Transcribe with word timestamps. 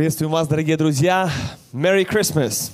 Приветствуем 0.00 0.32
вас, 0.32 0.48
дорогие 0.48 0.78
друзья. 0.78 1.30
Merry 1.74 2.08
Christmas! 2.10 2.70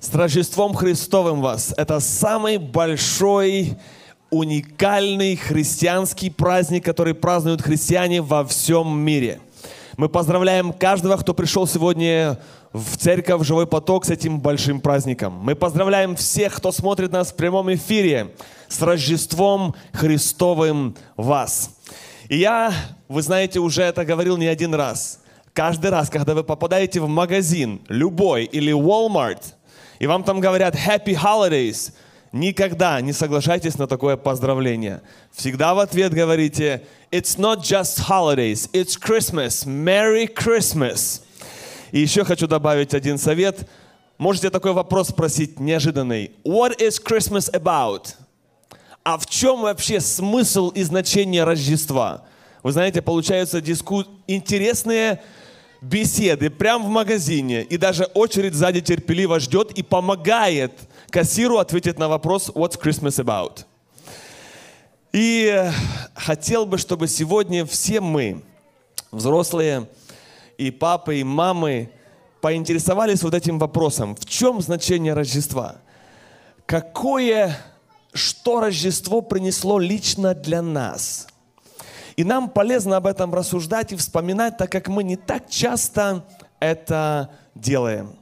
С 0.00 0.12
Рождеством 0.12 0.74
Христовым 0.74 1.40
вас! 1.40 1.72
Это 1.76 2.00
самый 2.00 2.58
большой, 2.58 3.78
уникальный 4.28 5.36
христианский 5.36 6.30
праздник, 6.30 6.84
который 6.84 7.14
празднуют 7.14 7.62
христиане 7.62 8.22
во 8.22 8.44
всем 8.44 8.98
мире. 8.98 9.38
Мы 9.96 10.08
поздравляем 10.08 10.72
каждого, 10.72 11.16
кто 11.16 11.32
пришел 11.32 11.68
сегодня 11.68 12.40
в 12.72 12.96
церковь 12.96 13.46
«Живой 13.46 13.68
поток» 13.68 14.04
с 14.04 14.10
этим 14.10 14.40
большим 14.40 14.80
праздником. 14.80 15.34
Мы 15.34 15.54
поздравляем 15.54 16.16
всех, 16.16 16.56
кто 16.56 16.72
смотрит 16.72 17.12
нас 17.12 17.30
в 17.30 17.36
прямом 17.36 17.72
эфире 17.72 18.34
с 18.66 18.82
Рождеством 18.82 19.76
Христовым 19.92 20.96
вас. 21.16 21.70
И 22.28 22.38
я, 22.38 22.72
вы 23.06 23.22
знаете, 23.22 23.60
уже 23.60 23.82
это 23.82 24.04
говорил 24.04 24.36
не 24.36 24.46
один 24.48 24.74
раз. 24.74 25.21
Каждый 25.52 25.90
раз, 25.90 26.08
когда 26.08 26.34
вы 26.34 26.44
попадаете 26.44 27.00
в 27.00 27.08
магазин, 27.08 27.82
любой 27.88 28.44
или 28.44 28.72
Walmart, 28.72 29.54
и 29.98 30.06
вам 30.06 30.24
там 30.24 30.40
говорят 30.40 30.74
«Happy 30.74 31.14
Holidays», 31.14 31.92
никогда 32.32 32.98
не 33.02 33.12
соглашайтесь 33.12 33.76
на 33.76 33.86
такое 33.86 34.16
поздравление. 34.16 35.02
Всегда 35.30 35.74
в 35.74 35.78
ответ 35.78 36.14
говорите 36.14 36.84
«It's 37.10 37.38
not 37.38 37.60
just 37.60 38.08
holidays, 38.08 38.70
it's 38.72 38.98
Christmas, 38.98 39.66
Merry 39.66 40.26
Christmas». 40.26 41.20
И 41.90 42.00
еще 42.00 42.24
хочу 42.24 42.46
добавить 42.46 42.94
один 42.94 43.18
совет. 43.18 43.68
Можете 44.16 44.48
такой 44.48 44.72
вопрос 44.72 45.08
спросить 45.08 45.60
неожиданный. 45.60 46.32
What 46.44 46.78
is 46.78 46.98
Christmas 47.04 47.52
about? 47.52 48.14
А 49.04 49.18
в 49.18 49.26
чем 49.26 49.60
вообще 49.60 50.00
смысл 50.00 50.70
и 50.70 50.82
значение 50.82 51.44
Рождества? 51.44 52.22
Вы 52.62 52.72
знаете, 52.72 53.02
получаются 53.02 53.60
диску... 53.60 54.04
интересные 54.26 55.20
беседы 55.82 56.48
прямо 56.48 56.84
в 56.86 56.88
магазине. 56.88 57.62
И 57.62 57.76
даже 57.76 58.04
очередь 58.04 58.54
сзади 58.54 58.80
терпеливо 58.80 59.40
ждет 59.40 59.72
и 59.72 59.82
помогает 59.82 60.72
кассиру 61.10 61.58
ответить 61.58 61.98
на 61.98 62.08
вопрос 62.08 62.48
«What's 62.54 62.80
Christmas 62.80 63.22
about?» 63.22 63.64
И 65.12 65.70
хотел 66.14 66.64
бы, 66.64 66.78
чтобы 66.78 67.06
сегодня 67.06 67.66
все 67.66 68.00
мы, 68.00 68.42
взрослые, 69.10 69.88
и 70.56 70.70
папы, 70.70 71.18
и 71.18 71.24
мамы, 71.24 71.90
поинтересовались 72.40 73.22
вот 73.22 73.34
этим 73.34 73.58
вопросом. 73.58 74.16
В 74.16 74.24
чем 74.24 74.62
значение 74.62 75.12
Рождества? 75.12 75.76
Какое, 76.64 77.58
что 78.14 78.60
Рождество 78.60 79.20
принесло 79.20 79.78
лично 79.78 80.34
для 80.34 80.62
нас? 80.62 81.28
И 82.16 82.24
нам 82.24 82.50
полезно 82.50 82.96
об 82.96 83.06
этом 83.06 83.34
рассуждать 83.34 83.92
и 83.92 83.96
вспоминать, 83.96 84.56
так 84.56 84.70
как 84.70 84.88
мы 84.88 85.02
не 85.02 85.16
так 85.16 85.48
часто 85.48 86.24
это 86.60 87.30
делаем. 87.54 88.16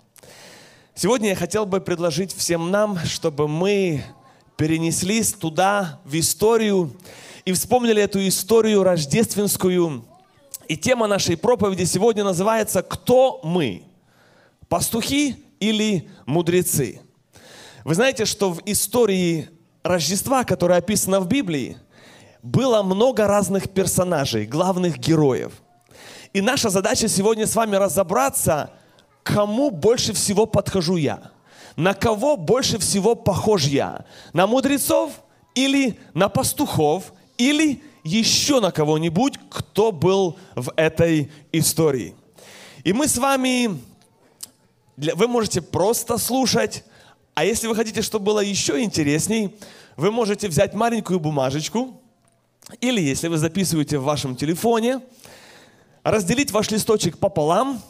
Сегодня 0.94 1.30
я 1.30 1.36
хотел 1.36 1.66
бы 1.66 1.80
предложить 1.80 2.34
всем 2.34 2.70
нам, 2.70 2.98
чтобы 2.98 3.48
мы 3.48 4.02
перенеслись 4.56 5.32
туда, 5.32 6.00
в 6.04 6.14
историю, 6.18 6.94
и 7.44 7.52
вспомнили 7.52 8.02
эту 8.02 8.26
историю 8.28 8.82
рождественскую. 8.82 10.04
И 10.68 10.76
тема 10.76 11.06
нашей 11.06 11.36
проповеди 11.36 11.84
сегодня 11.84 12.22
называется 12.22 12.82
«Кто 12.82 13.40
мы? 13.42 13.82
Пастухи 14.68 15.44
или 15.58 16.08
мудрецы?» 16.26 17.00
Вы 17.84 17.94
знаете, 17.94 18.26
что 18.26 18.52
в 18.52 18.60
истории 18.66 19.48
Рождества, 19.82 20.44
которая 20.44 20.78
описана 20.78 21.20
в 21.20 21.26
Библии, 21.26 21.78
было 22.42 22.82
много 22.82 23.26
разных 23.26 23.70
персонажей, 23.70 24.46
главных 24.46 24.98
героев. 24.98 25.52
И 26.32 26.40
наша 26.40 26.70
задача 26.70 27.08
сегодня 27.08 27.46
с 27.46 27.54
вами 27.56 27.76
разобраться, 27.76 28.70
кому 29.22 29.70
больше 29.70 30.12
всего 30.12 30.46
подхожу 30.46 30.96
я, 30.96 31.32
на 31.76 31.94
кого 31.94 32.36
больше 32.36 32.78
всего 32.78 33.14
похож 33.14 33.64
я, 33.64 34.04
на 34.32 34.46
мудрецов 34.46 35.10
или 35.54 35.98
на 36.14 36.28
пастухов, 36.28 37.12
или 37.36 37.82
еще 38.04 38.60
на 38.60 38.70
кого-нибудь, 38.70 39.38
кто 39.50 39.92
был 39.92 40.38
в 40.54 40.72
этой 40.76 41.30
истории. 41.52 42.14
И 42.84 42.92
мы 42.92 43.08
с 43.08 43.18
вами, 43.18 43.78
вы 44.96 45.28
можете 45.28 45.60
просто 45.60 46.16
слушать, 46.16 46.84
а 47.34 47.44
если 47.44 47.66
вы 47.66 47.74
хотите, 47.74 48.02
чтобы 48.02 48.26
было 48.26 48.40
еще 48.40 48.82
интересней, 48.82 49.54
вы 49.96 50.10
можете 50.10 50.48
взять 50.48 50.74
маленькую 50.74 51.20
бумажечку, 51.20 51.99
или, 52.80 53.00
если 53.00 53.28
вы 53.28 53.38
записываете 53.38 53.98
в 53.98 54.04
вашем 54.04 54.36
телефоне, 54.36 55.00
разделить 56.02 56.50
ваш 56.50 56.70
листочек 56.70 57.18
пополам 57.18 57.82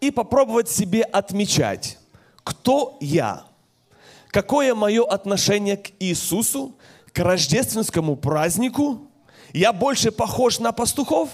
и 0.00 0.10
попробовать 0.10 0.68
себе 0.68 1.02
отмечать, 1.02 1.98
кто 2.42 2.96
я, 3.00 3.44
какое 4.28 4.74
мое 4.74 5.04
отношение 5.04 5.76
к 5.76 5.90
Иисусу, 6.00 6.74
к 7.12 7.18
рождественскому 7.18 8.16
празднику. 8.16 9.10
Я 9.52 9.72
больше 9.72 10.12
похож 10.12 10.58
на 10.60 10.72
пастухов 10.72 11.30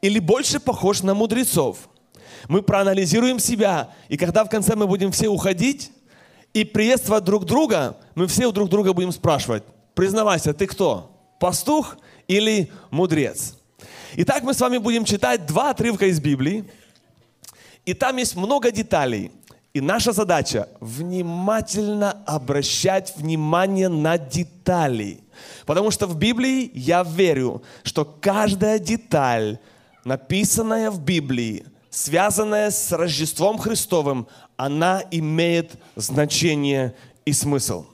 или 0.00 0.18
больше 0.18 0.60
похож 0.60 1.02
на 1.02 1.14
мудрецов? 1.14 1.88
Мы 2.48 2.62
проанализируем 2.62 3.38
себя, 3.38 3.90
и 4.08 4.16
когда 4.16 4.44
в 4.44 4.48
конце 4.48 4.74
мы 4.74 4.86
будем 4.86 5.12
все 5.12 5.28
уходить 5.28 5.92
и 6.54 6.64
приветствовать 6.64 7.24
друг 7.24 7.44
друга, 7.44 7.98
мы 8.14 8.26
все 8.26 8.46
у 8.46 8.52
друг 8.52 8.70
друга 8.70 8.94
будем 8.94 9.12
спрашивать, 9.12 9.62
признавайся, 9.94 10.54
ты 10.54 10.66
кто? 10.66 11.10
Пастух 11.38 11.96
или 12.30 12.70
мудрец. 12.92 13.56
Итак, 14.14 14.44
мы 14.44 14.54
с 14.54 14.60
вами 14.60 14.78
будем 14.78 15.04
читать 15.04 15.46
два 15.46 15.70
отрывка 15.70 16.06
из 16.06 16.20
Библии. 16.20 16.64
И 17.84 17.92
там 17.92 18.18
есть 18.18 18.36
много 18.36 18.70
деталей. 18.70 19.32
И 19.74 19.80
наша 19.80 20.12
задача 20.12 20.68
внимательно 20.78 22.12
обращать 22.26 23.16
внимание 23.16 23.88
на 23.88 24.16
детали. 24.16 25.24
Потому 25.66 25.90
что 25.90 26.06
в 26.06 26.16
Библии 26.16 26.70
я 26.72 27.02
верю, 27.02 27.64
что 27.82 28.04
каждая 28.04 28.78
деталь, 28.78 29.58
написанная 30.04 30.92
в 30.92 31.00
Библии, 31.00 31.66
связанная 31.90 32.70
с 32.70 32.92
Рождеством 32.92 33.58
Христовым, 33.58 34.28
она 34.56 35.02
имеет 35.10 35.72
значение 35.96 36.94
и 37.24 37.32
смысл. 37.32 37.86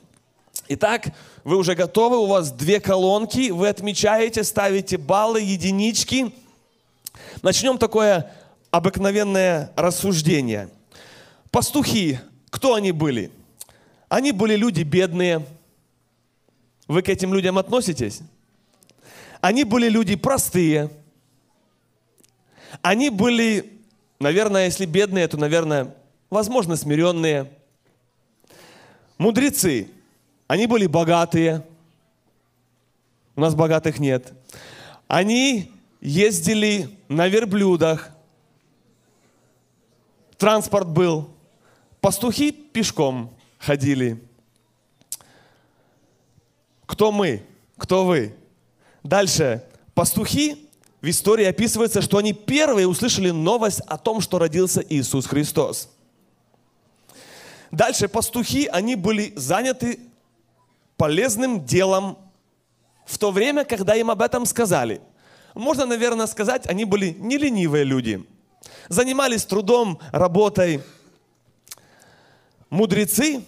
Итак, 0.69 1.09
вы 1.47 1.59
уже 1.59 1.77
готовы, 1.77 2.19
у 2.19 2.27
вас 2.27 2.51
две 2.51 2.81
колонки, 2.81 3.51
вы 3.51 3.69
отмечаете, 3.69 4.43
ставите 4.43 4.99
баллы, 4.99 5.41
единички. 5.41 6.35
Начнем 7.41 7.79
такое 7.79 8.35
обыкновенное 8.73 9.73
рассуждение. 9.77 10.69
Пастухи, 11.53 12.19
кто 12.51 12.75
они 12.75 12.91
были? 12.91 13.31
Они 14.09 14.33
были 14.33 14.57
люди 14.57 14.83
бедные. 14.83 15.47
Вы 16.89 17.03
к 17.03 17.09
этим 17.09 17.33
людям 17.33 17.59
относитесь? 17.59 18.23
Они 19.41 19.63
были 19.63 19.89
люди 19.89 20.17
простые. 20.17 20.91
Они 22.83 23.09
были, 23.09 23.73
наверное, 24.19 24.65
если 24.65 24.85
бедные, 24.85 25.29
то, 25.29 25.37
наверное, 25.37 25.95
возможно, 26.29 26.75
смиренные. 26.75 27.53
Мудрецы. 29.17 29.91
Они 30.47 30.67
были 30.67 30.87
богатые. 30.87 31.67
У 33.35 33.41
нас 33.41 33.55
богатых 33.55 33.99
нет. 33.99 34.33
Они 35.09 35.73
ездили 36.01 36.89
на 37.09 37.29
верблюдах. 37.29 38.11
Транспорт 40.39 40.89
был. 40.89 41.31
Пастухи 42.01 42.53
пешком 42.53 43.35
ходили. 43.59 44.23
Кто 46.87 47.11
мы? 47.11 47.43
Кто 47.77 48.05
вы? 48.05 48.37
Дальше. 49.03 49.65
Пастухи 49.95 50.69
в 51.01 51.09
истории 51.09 51.45
описывается, 51.45 52.03
что 52.03 52.19
они 52.19 52.33
первые 52.33 52.87
услышали 52.87 53.31
новость 53.31 53.81
о 53.81 53.99
том, 53.99 54.21
что 54.21 54.39
родился 54.39 54.85
Иисус 54.89 55.27
Христос. 55.27 55.91
Дальше 57.71 58.09
пастухи, 58.09 58.67
они 58.67 58.95
были 58.95 59.33
заняты 59.37 59.99
полезным 60.97 61.65
делом 61.65 62.19
в 63.05 63.19
то 63.19 63.31
время, 63.31 63.65
когда 63.65 63.95
им 63.95 64.11
об 64.11 64.23
этом 64.23 64.47
сказали. 64.47 65.01
Можно, 65.55 65.87
наверное, 65.87 66.27
сказать, 66.27 66.67
они 66.67 66.85
были 66.85 67.11
не 67.11 67.39
ленивые 67.39 67.85
люди. 67.85 68.25
Занимались 68.89 69.45
трудом, 69.45 69.99
работой. 70.13 70.83
Мудрецы, 72.69 73.45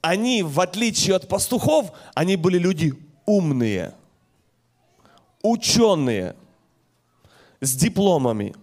они, 0.00 0.42
в 0.42 0.60
отличие 0.60 1.16
от 1.16 1.28
пастухов, 1.28 1.92
они 2.14 2.36
были 2.36 2.58
люди 2.58 2.94
умные, 3.26 3.94
ученые, 5.42 6.36
с 7.60 7.74
дипломами. 7.74 8.54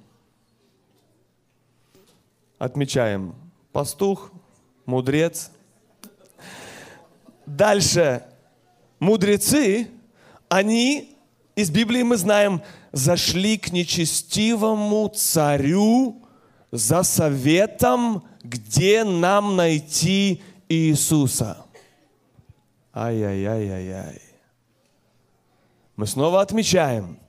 Отмечаем. 2.57 3.35
Пастух, 3.71 4.31
мудрец– 4.85 5.51
Дальше. 7.45 8.23
Мудрецы, 8.99 9.87
они, 10.49 11.17
из 11.55 11.69
Библии 11.69 12.03
мы 12.03 12.17
знаем, 12.17 12.61
зашли 12.91 13.57
к 13.57 13.71
нечестивому 13.71 15.07
царю 15.09 16.21
за 16.71 17.03
советом, 17.03 18.23
где 18.43 19.03
нам 19.03 19.55
найти 19.55 20.41
Иисуса. 20.69 21.65
Ай-яй-яй-яй-яй. 22.93 24.21
Мы 25.95 26.07
снова 26.07 26.41
отмечаем. 26.41 27.19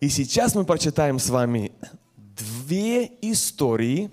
И 0.00 0.08
сейчас 0.08 0.54
мы 0.54 0.64
прочитаем 0.64 1.18
с 1.18 1.28
вами 1.28 1.72
две 2.16 3.10
истории, 3.22 4.10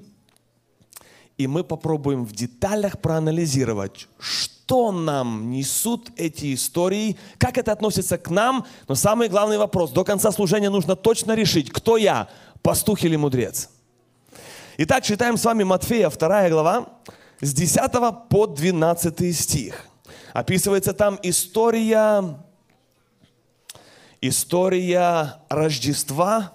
и 1.39 1.47
мы 1.47 1.63
попробуем 1.63 2.25
в 2.25 2.33
деталях 2.33 2.99
проанализировать, 2.99 4.09
что 4.19 4.91
нам 4.91 5.49
несут 5.49 6.09
эти 6.17 6.53
истории, 6.53 7.17
как 7.37 7.57
это 7.57 7.71
относится 7.71 8.17
к 8.17 8.29
нам. 8.29 8.65
Но 8.89 8.95
самый 8.95 9.29
главный 9.29 9.57
вопрос, 9.57 9.91
до 9.91 10.03
конца 10.03 10.33
служения 10.33 10.69
нужно 10.69 10.97
точно 10.97 11.31
решить, 11.31 11.71
кто 11.71 11.95
я, 11.95 12.27
пастух 12.61 13.03
или 13.03 13.15
мудрец. 13.15 13.69
Итак, 14.79 15.05
читаем 15.05 15.37
с 15.37 15.45
вами 15.45 15.63
Матфея, 15.63 16.09
2 16.09 16.49
глава, 16.49 16.89
с 17.39 17.53
10 17.53 17.89
по 18.29 18.45
12 18.45 19.33
стих. 19.33 19.85
Описывается 20.33 20.91
там 20.91 21.17
история, 21.23 22.37
история 24.19 25.35
Рождества, 25.47 26.51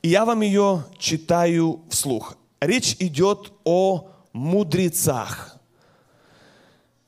и 0.00 0.10
я 0.10 0.24
вам 0.24 0.42
ее 0.42 0.84
читаю 0.96 1.82
вслух. 1.90 2.36
Речь 2.60 2.96
идет 2.98 3.52
о 3.64 4.10
мудрецах. 4.32 5.56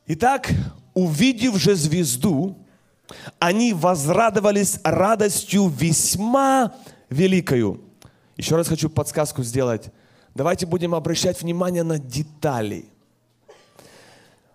Итак, 0.07 0.51
увидев 0.95 1.57
же 1.57 1.75
звезду, 1.75 2.57
они 3.39 3.75
возрадовались 3.75 4.81
радостью 4.83 5.69
весьма 5.69 6.75
великою. 7.11 7.81
Еще 8.37 8.57
раз 8.57 8.69
хочу 8.69 8.89
подсказку 8.89 9.43
сделать. 9.43 9.91
Давайте 10.35 10.65
будем 10.65 10.95
обращать 10.95 11.43
внимание 11.43 11.83
на 11.83 11.99
детали. 11.99 12.87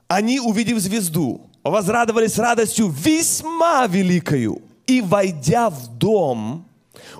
Они, 0.07 0.39
увидев 0.39 0.79
звезду, 0.79 1.41
возрадовались 1.63 2.39
радостью 2.39 2.87
весьма 2.89 3.85
великою. 3.85 4.61
И, 4.87 5.01
войдя 5.01 5.69
в 5.69 5.87
дом, 5.97 6.65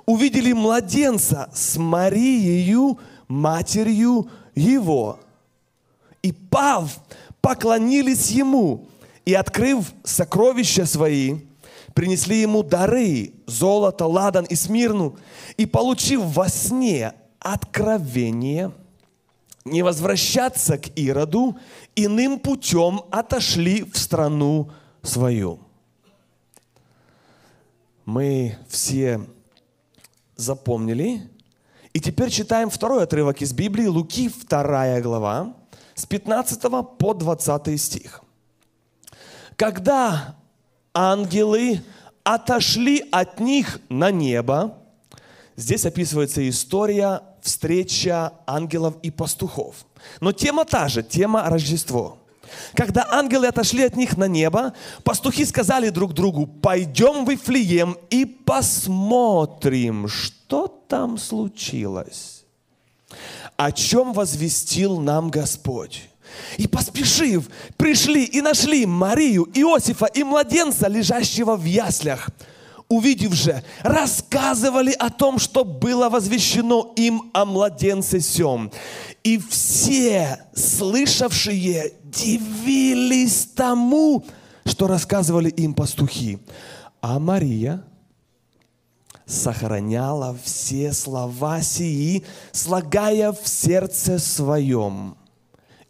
увидели 0.06 0.52
младенца 0.52 1.48
с 1.54 1.76
Марией, 1.76 2.98
матерью 3.28 4.28
его. 4.54 5.20
И, 6.22 6.32
пав, 6.32 6.98
поклонились 7.40 8.30
ему, 8.30 8.88
и, 9.24 9.34
открыв 9.34 9.92
сокровища 10.02 10.86
свои, 10.86 11.36
принесли 11.94 12.40
ему 12.40 12.62
дары, 12.62 13.32
золото, 13.46 14.06
ладан 14.06 14.44
и 14.44 14.54
смирну, 14.54 15.16
и, 15.56 15.66
получив 15.66 16.22
во 16.22 16.48
сне 16.48 17.12
откровение, 17.38 18.72
не 19.64 19.82
возвращаться 19.82 20.78
к 20.78 20.88
Ироду, 20.96 21.58
иным 21.94 22.38
путем 22.38 23.02
отошли 23.10 23.82
в 23.82 23.96
страну 23.98 24.70
свою. 25.02 25.60
Мы 28.04 28.56
все 28.68 29.20
запомнили. 30.36 31.28
И 31.92 32.00
теперь 32.00 32.30
читаем 32.30 32.70
второй 32.70 33.04
отрывок 33.04 33.40
из 33.42 33.52
Библии, 33.52 33.86
Луки, 33.86 34.28
2 34.28 35.00
глава, 35.00 35.54
с 35.94 36.06
15 36.06 36.60
по 36.98 37.14
20 37.14 37.80
стих. 37.80 38.22
Когда 39.56 40.36
ангелы 40.94 41.82
отошли 42.22 43.08
от 43.10 43.40
них 43.40 43.80
на 43.88 44.10
небо, 44.10 44.78
здесь 45.56 45.86
описывается 45.86 46.48
история 46.48 47.22
встреча 47.40 48.32
ангелов 48.46 48.96
и 49.02 49.10
пастухов. 49.10 49.86
Но 50.20 50.32
тема 50.32 50.64
та 50.64 50.88
же, 50.88 51.02
тема 51.02 51.48
Рождество. 51.48 52.18
Когда 52.74 53.06
ангелы 53.10 53.46
отошли 53.46 53.84
от 53.84 53.96
них 53.96 54.16
на 54.16 54.28
небо, 54.28 54.72
пастухи 55.04 55.44
сказали 55.44 55.90
друг 55.90 56.12
другу, 56.14 56.46
пойдем 56.46 57.24
в 57.24 57.30
Вифлеем 57.30 57.96
и 58.10 58.24
посмотрим, 58.24 60.08
что 60.08 60.68
там 60.88 61.18
случилось. 61.18 62.44
О 63.56 63.72
чем 63.72 64.12
возвестил 64.12 64.98
нам 65.00 65.30
Господь. 65.30 66.08
И 66.56 66.66
поспешив, 66.66 67.48
пришли 67.76 68.24
и 68.24 68.40
нашли 68.40 68.86
Марию, 68.86 69.48
Иосифа 69.54 70.06
и 70.06 70.22
младенца, 70.22 70.88
лежащего 70.88 71.56
в 71.56 71.64
яслях. 71.64 72.28
Увидев 72.88 73.34
же, 73.34 73.62
рассказывали 73.82 74.92
о 74.92 75.10
том, 75.10 75.38
что 75.38 75.62
было 75.64 76.08
возвещено 76.08 76.94
им 76.96 77.30
о 77.34 77.44
младенце 77.44 78.20
сем. 78.20 78.70
И 79.24 79.38
все 79.38 80.44
слышавшие 80.54 81.92
дивились 82.04 83.46
тому, 83.54 84.24
что 84.64 84.86
рассказывали 84.86 85.50
им 85.50 85.74
пастухи. 85.74 86.38
А 87.00 87.18
Мария 87.18 87.84
сохраняла 89.26 90.36
все 90.42 90.92
слова 90.92 91.60
сии, 91.60 92.24
слагая 92.52 93.32
в 93.32 93.46
сердце 93.46 94.18
своем. 94.18 95.16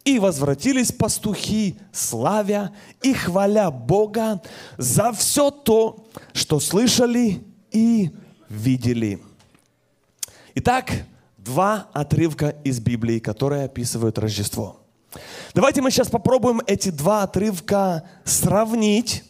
И 0.03 0.19
возвратились 0.19 0.91
пастухи, 0.91 1.77
славя 1.91 2.73
и 3.01 3.13
хваля 3.13 3.69
Бога 3.71 4.41
за 4.77 5.11
все 5.13 5.51
то, 5.51 6.05
что 6.33 6.59
слышали 6.59 7.43
и 7.71 8.11
видели. 8.49 9.21
Итак, 10.55 10.91
два 11.49 11.87
отрывка 11.93 12.49
из 12.63 12.79
Библии, 12.79 13.17
которые 13.17 13.65
описывают 13.65 14.19
Рождество. 14.19 14.77
Давайте 15.55 15.81
мы 15.81 15.89
сейчас 15.89 16.07
попробуем 16.07 16.61
эти 16.67 16.89
два 16.89 17.23
отрывка 17.23 18.03
сравнить 18.23 19.23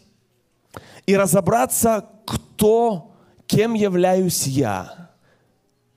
и 1.07 1.15
разобраться, 1.15 2.09
кто, 2.25 3.13
кем 3.47 3.73
являюсь 3.73 4.45
я 4.47 5.11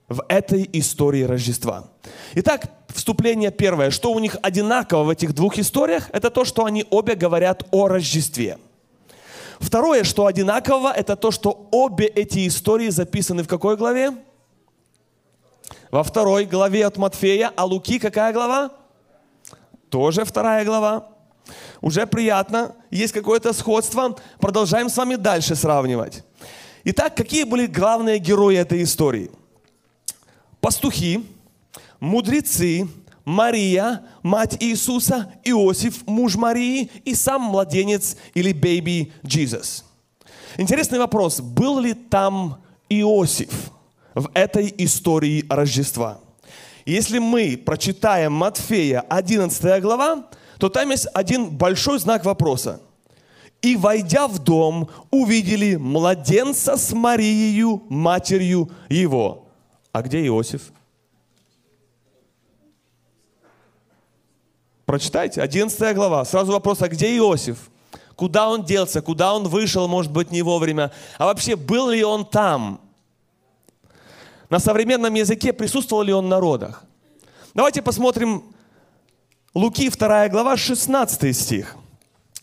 в 0.09 0.25
этой 0.29 0.69
истории 0.73 1.25
Рождества. 1.25 1.91
Итак, 2.35 2.71
вступление 2.87 3.51
первое. 3.51 3.91
Что 3.91 4.13
у 4.13 4.21
них 4.21 4.37
одинаково 4.43 5.03
в 5.03 5.11
этих 5.11 5.35
двух 5.35 5.59
историях? 5.59 6.09
Это 6.13 6.31
то, 6.31 6.45
что 6.45 6.65
они 6.67 6.87
обе 6.91 7.17
говорят 7.17 7.67
о 7.73 7.89
Рождестве. 7.89 8.59
Второе, 9.59 10.05
что 10.05 10.27
одинаково, 10.27 10.93
это 10.93 11.17
то, 11.17 11.33
что 11.33 11.69
обе 11.73 12.07
эти 12.07 12.47
истории 12.47 12.91
записаны 12.91 13.43
в 13.43 13.49
какой 13.49 13.77
главе? 13.77 14.13
Во 15.91 16.03
второй 16.03 16.45
главе 16.45 16.87
от 16.87 16.97
Матфея. 16.97 17.53
А 17.57 17.65
Луки 17.65 17.99
какая 17.99 18.33
глава? 18.33 18.71
Тоже 19.91 20.25
вторая 20.25 20.65
глава. 20.65 21.09
Уже 21.81 22.07
приятно, 22.07 22.75
есть 22.91 23.13
какое-то 23.13 23.53
сходство. 23.53 24.17
Продолжаем 24.39 24.89
с 24.89 24.97
вами 24.97 25.17
дальше 25.17 25.55
сравнивать. 25.55 26.25
Итак, 26.85 27.17
какие 27.17 27.45
были 27.45 27.67
главные 27.67 28.19
герои 28.19 28.57
этой 28.57 28.83
истории? 28.83 29.31
Пастухи, 30.61 31.27
мудрецы, 32.01 32.89
Мария, 33.25 34.03
мать 34.23 34.57
Иисуса, 34.61 35.33
Иосиф, 35.45 36.07
муж 36.07 36.37
Марии 36.37 36.91
и 37.05 37.15
сам 37.15 37.43
младенец 37.43 38.17
или 38.35 38.53
baby 38.53 39.13
Jesus. 39.23 39.85
Интересный 40.57 40.99
вопрос, 40.99 41.41
был 41.41 41.81
ли 41.81 41.95
там 41.95 42.63
Иосиф 42.89 43.71
в 44.15 44.31
этой 44.35 44.73
истории 44.79 45.45
Рождества? 45.49 46.19
Если 46.85 47.19
мы 47.19 47.57
прочитаем 47.57 48.33
Матфея 48.33 49.01
11 49.09 49.83
глава, 49.83 50.29
то 50.59 50.69
там 50.69 50.91
есть 50.91 51.07
один 51.15 51.51
большой 51.51 51.99
знак 51.99 52.25
вопроса. 52.25 52.81
И, 53.61 53.77
войдя 53.77 54.27
в 54.27 54.41
дом, 54.41 54.89
увидели 55.11 55.77
младенца 55.77 56.77
с 56.77 56.93
Марией, 56.93 57.81
матерью 57.89 58.71
его. 58.89 59.47
А 59.93 60.03
где 60.03 60.27
Иосиф? 60.27 60.73
Прочитайте, 64.85 65.41
11 65.41 65.95
глава. 65.95 66.25
Сразу 66.25 66.53
вопрос, 66.53 66.83
а 66.83 66.89
где 66.89 67.17
Иосиф? 67.17 67.71
Куда 68.17 68.49
он 68.49 68.65
делся? 68.65 69.01
Куда 69.01 69.35
он 69.35 69.49
вышел, 69.49 69.87
может 69.87 70.13
быть, 70.13 70.31
не 70.33 70.43
вовремя? 70.43 70.91
А 71.19 71.27
вообще, 71.27 71.55
был 71.57 71.91
ли 71.91 72.03
он 72.03 72.27
там? 72.27 72.81
На 74.53 74.59
современном 74.59 75.15
языке 75.15 75.55
присутствовал 75.55 76.03
ли 76.03 76.13
он 76.13 76.27
в 76.27 76.29
народах? 76.29 76.85
Давайте 77.55 77.81
посмотрим 77.81 78.45
Луки 79.55 79.89
2 79.89 80.29
глава, 80.29 80.59
16 80.59 81.35
стих. 81.35 81.75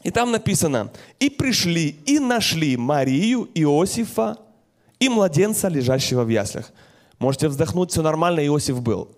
И 0.02 0.10
там 0.10 0.32
написано, 0.32 0.92
«И 1.20 1.30
пришли, 1.30 1.90
и 2.08 2.18
нашли 2.18 2.78
Марию, 2.78 3.48
Иосифа 3.54 4.40
и 5.00 5.08
младенца, 5.08 5.68
лежащего 5.68 6.24
в 6.24 6.30
яслях». 6.30 6.72
Можете 7.20 7.48
вздохнуть, 7.48 7.92
все 7.92 8.02
нормально, 8.02 8.44
Иосиф 8.48 8.82
был. 8.82 9.10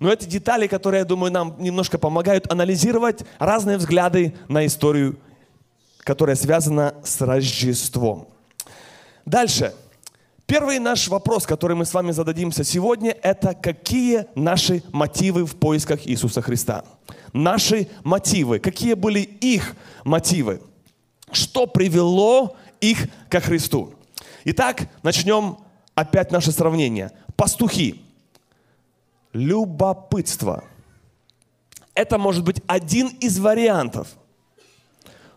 Но 0.00 0.10
это 0.10 0.24
детали, 0.24 0.66
которые, 0.66 1.00
я 1.00 1.04
думаю, 1.04 1.32
нам 1.32 1.54
немножко 1.58 1.98
помогают 1.98 2.50
анализировать 2.50 3.26
разные 3.38 3.76
взгляды 3.76 4.34
на 4.48 4.64
историю, 4.64 5.18
которая 5.98 6.36
связана 6.36 6.94
с 7.04 7.20
Рождеством. 7.20 8.28
Дальше. 9.26 9.74
Первый 10.46 10.78
наш 10.78 11.08
вопрос, 11.08 11.46
который 11.46 11.74
мы 11.74 11.86
с 11.86 11.94
вами 11.94 12.10
зададимся 12.10 12.64
сегодня, 12.64 13.16
это 13.22 13.54
какие 13.54 14.26
наши 14.34 14.82
мотивы 14.92 15.46
в 15.46 15.56
поисках 15.56 16.06
Иисуса 16.06 16.42
Христа? 16.42 16.84
Наши 17.32 17.88
мотивы. 18.04 18.58
Какие 18.58 18.94
были 18.94 19.20
их 19.20 19.74
мотивы? 20.04 20.60
Что 21.32 21.66
привело 21.66 22.56
их 22.80 23.08
ко 23.30 23.40
Христу? 23.40 23.94
Итак, 24.44 24.88
начнем 25.02 25.58
опять 25.94 26.30
наше 26.30 26.52
сравнение. 26.52 27.10
Пастухи. 27.36 28.02
Любопытство. 29.32 30.64
Это 31.94 32.18
может 32.18 32.44
быть 32.44 32.60
один 32.66 33.08
из 33.08 33.38
вариантов– 33.38 34.08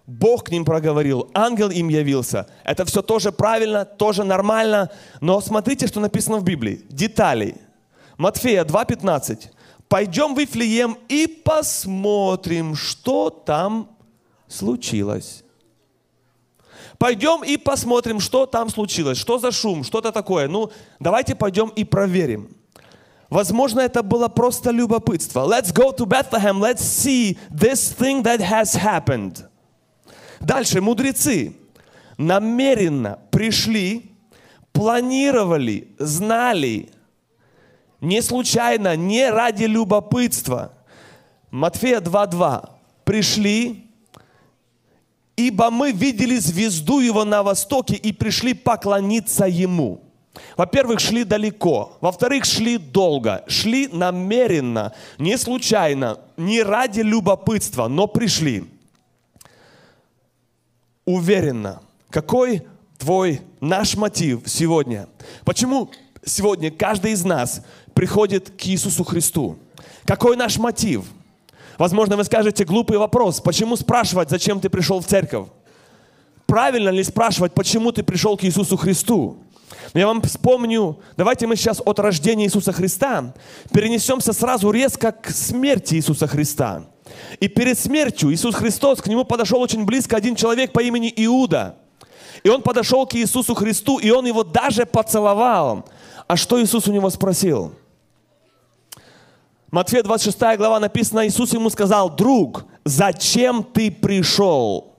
Бог 0.08 0.46
к 0.46 0.50
ним 0.52 0.64
проговорил, 0.64 1.30
ангел 1.34 1.70
им 1.70 1.90
явился. 1.90 2.48
Это 2.64 2.86
все 2.86 3.02
тоже 3.02 3.34
правильно, 3.34 3.84
тоже 3.84 4.24
нормально. 4.24 4.90
Но 5.20 5.42
смотрите, 5.42 5.86
что 5.86 6.00
написано 6.00 6.38
в 6.38 6.46
Библии. 6.46 6.82
Детали. 6.90 7.58
Матфея 8.18 8.64
2.15. 8.64 9.50
Пойдем 9.90 10.34
в 10.34 10.40
Вифлеем 10.40 10.98
и 11.10 11.28
посмотрим, 11.28 12.74
что 12.74 13.30
там 13.30 13.90
случилось. 14.48 15.44
Пойдем 16.98 17.44
и 17.44 17.58
посмотрим, 17.58 18.22
что 18.22 18.46
там 18.46 18.70
случилось, 18.70 19.18
что 19.18 19.40
за 19.40 19.52
шум, 19.52 19.84
что-то 19.84 20.14
такое. 20.14 20.48
Ну, 20.48 20.72
давайте 21.00 21.36
пойдем 21.36 21.68
и 21.70 21.84
проверим. 21.84 22.56
Возможно, 23.30 23.82
это 23.82 24.04
было 24.04 24.30
просто 24.30 24.72
любопытство. 24.72 25.42
Let's 25.42 25.74
go 25.74 25.94
to 25.96 26.06
Bethlehem, 26.06 26.62
let's 26.62 26.82
see 26.82 27.38
this 27.52 27.94
thing 27.94 28.24
that 28.24 28.40
has 28.40 28.74
happened. 28.74 29.46
Дальше 30.40 30.82
мудрецы 30.82 31.54
намеренно 32.18 33.20
пришли, 33.32 34.12
планировали, 34.72 35.88
знали, 36.00 36.90
не 38.02 38.22
случайно, 38.22 38.96
не 38.96 39.30
ради 39.30 39.64
любопытства. 39.64 40.74
Матфея 41.50 42.00
2.2. 42.00 42.70
Пришли, 43.04 43.90
ибо 45.36 45.72
мы 45.72 45.92
видели 45.92 46.38
звезду 46.38 47.00
его 47.00 47.24
на 47.24 47.42
востоке 47.42 47.96
и 47.96 48.12
пришли 48.12 48.54
поклониться 48.54 49.46
ему. 49.46 50.02
Во-первых, 50.56 51.00
шли 51.00 51.24
далеко. 51.24 51.98
Во-вторых, 52.02 52.46
шли 52.46 52.78
долго. 52.78 53.44
Шли 53.48 53.88
намеренно, 53.88 54.94
не 55.18 55.38
случайно, 55.38 56.20
не 56.36 56.62
ради 56.62 57.00
любопытства, 57.00 57.88
но 57.88 58.08
пришли 58.08 58.66
уверенно. 61.08 61.82
Какой 62.12 62.68
твой, 63.00 63.42
наш 63.60 63.96
мотив 63.96 64.42
сегодня? 64.46 65.08
Почему 65.46 65.90
сегодня 66.24 66.70
каждый 66.70 67.14
из 67.14 67.24
нас 67.24 67.64
приходит 67.96 68.52
к 68.52 68.68
Иисусу 68.68 69.04
Христу? 69.04 69.58
Какой 70.06 70.36
наш 70.36 70.58
мотив? 70.58 71.06
Возможно, 71.78 72.18
вы 72.18 72.24
скажете 72.24 72.66
глупый 72.66 72.98
вопрос. 72.98 73.40
Почему 73.40 73.76
спрашивать, 73.76 74.30
зачем 74.30 74.60
ты 74.60 74.70
пришел 74.70 75.00
в 75.00 75.06
церковь? 75.06 75.48
Правильно 76.46 76.90
ли 76.90 77.04
спрашивать, 77.04 77.54
почему 77.54 77.92
ты 77.92 78.04
пришел 78.04 78.38
к 78.38 78.44
Иисусу 78.44 78.78
Христу? 78.78 79.38
Но 79.94 80.00
я 80.00 80.08
вам 80.08 80.22
вспомню, 80.22 81.00
давайте 81.16 81.48
мы 81.48 81.56
сейчас 81.56 81.82
от 81.86 82.00
рождения 82.00 82.46
Иисуса 82.46 82.74
Христа 82.74 83.34
перенесемся 83.72 84.34
сразу 84.34 84.72
резко 84.72 85.12
к 85.12 85.30
смерти 85.30 85.96
Иисуса 85.96 86.28
Христа. 86.28 86.86
И 87.40 87.48
перед 87.48 87.78
смертью 87.78 88.34
Иисус 88.34 88.56
Христос, 88.56 89.02
к 89.02 89.08
нему 89.08 89.24
подошел 89.24 89.62
очень 89.62 89.86
близко 89.86 90.16
один 90.16 90.36
человек 90.36 90.72
по 90.72 90.82
имени 90.82 91.14
Иуда. 91.16 91.76
И 92.44 92.50
он 92.50 92.62
подошел 92.62 93.06
к 93.06 93.16
Иисусу 93.16 93.56
Христу, 93.56 93.98
и 93.98 94.10
он 94.10 94.26
его 94.26 94.44
даже 94.44 94.86
поцеловал. 94.86 95.86
А 96.28 96.38
что 96.38 96.62
Иисус 96.62 96.88
у 96.88 96.92
него 96.92 97.10
спросил? 97.10 97.74
Матфея 99.72 100.04
26 100.04 100.38
глава 100.58 100.80
написано, 100.80 101.28
Иисус 101.28 101.54
ему 101.54 101.70
сказал, 101.70 102.10
друг, 102.10 102.66
зачем 102.86 103.64
ты 103.64 103.92
пришел? 103.92 104.94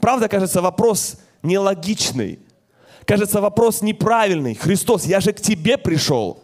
Правда, 0.00 0.28
кажется, 0.28 0.62
вопрос 0.62 1.16
нелогичный. 1.42 2.38
Кажется, 3.04 3.40
вопрос 3.40 3.82
неправильный. 3.82 4.54
Христос, 4.54 5.04
я 5.04 5.20
же 5.20 5.32
к 5.32 5.40
тебе 5.40 5.78
пришел. 5.78 6.42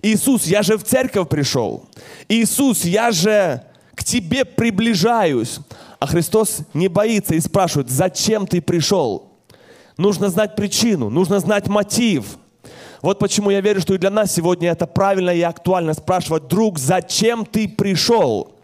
Иисус, 0.00 0.46
я 0.46 0.62
же 0.62 0.78
в 0.78 0.84
церковь 0.84 1.28
пришел. 1.28 1.86
Иисус, 2.28 2.84
я 2.84 3.10
же 3.10 3.64
тебе 4.04 4.44
приближаюсь. 4.44 5.58
А 5.98 6.06
Христос 6.06 6.58
не 6.74 6.88
боится 6.88 7.34
и 7.34 7.40
спрашивает, 7.40 7.90
зачем 7.90 8.46
ты 8.46 8.60
пришел? 8.60 9.32
Нужно 9.96 10.28
знать 10.28 10.54
причину, 10.54 11.08
нужно 11.08 11.40
знать 11.40 11.66
мотив. 11.68 12.36
Вот 13.00 13.18
почему 13.18 13.50
я 13.50 13.60
верю, 13.60 13.80
что 13.80 13.94
и 13.94 13.98
для 13.98 14.10
нас 14.10 14.32
сегодня 14.34 14.70
это 14.70 14.86
правильно 14.86 15.30
и 15.30 15.40
актуально 15.42 15.94
спрашивать, 15.94 16.46
друг, 16.48 16.78
зачем 16.78 17.44
ты 17.44 17.68
пришел? 17.68 18.56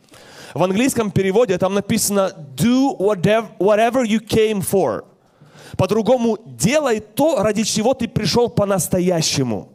В 0.55 0.63
английском 0.63 1.11
переводе 1.11 1.57
там 1.59 1.75
написано 1.75 2.33
do 2.57 2.97
whatever, 2.99 3.49
whatever 3.59 4.05
you 4.05 4.19
came 4.19 4.61
for. 4.61 5.05
По-другому, 5.77 6.37
делай 6.45 7.01
то, 7.01 7.43
ради 7.43 7.63
чего 7.63 7.95
ты 7.95 8.09
пришел 8.09 8.49
по-настоящему. 8.49 9.69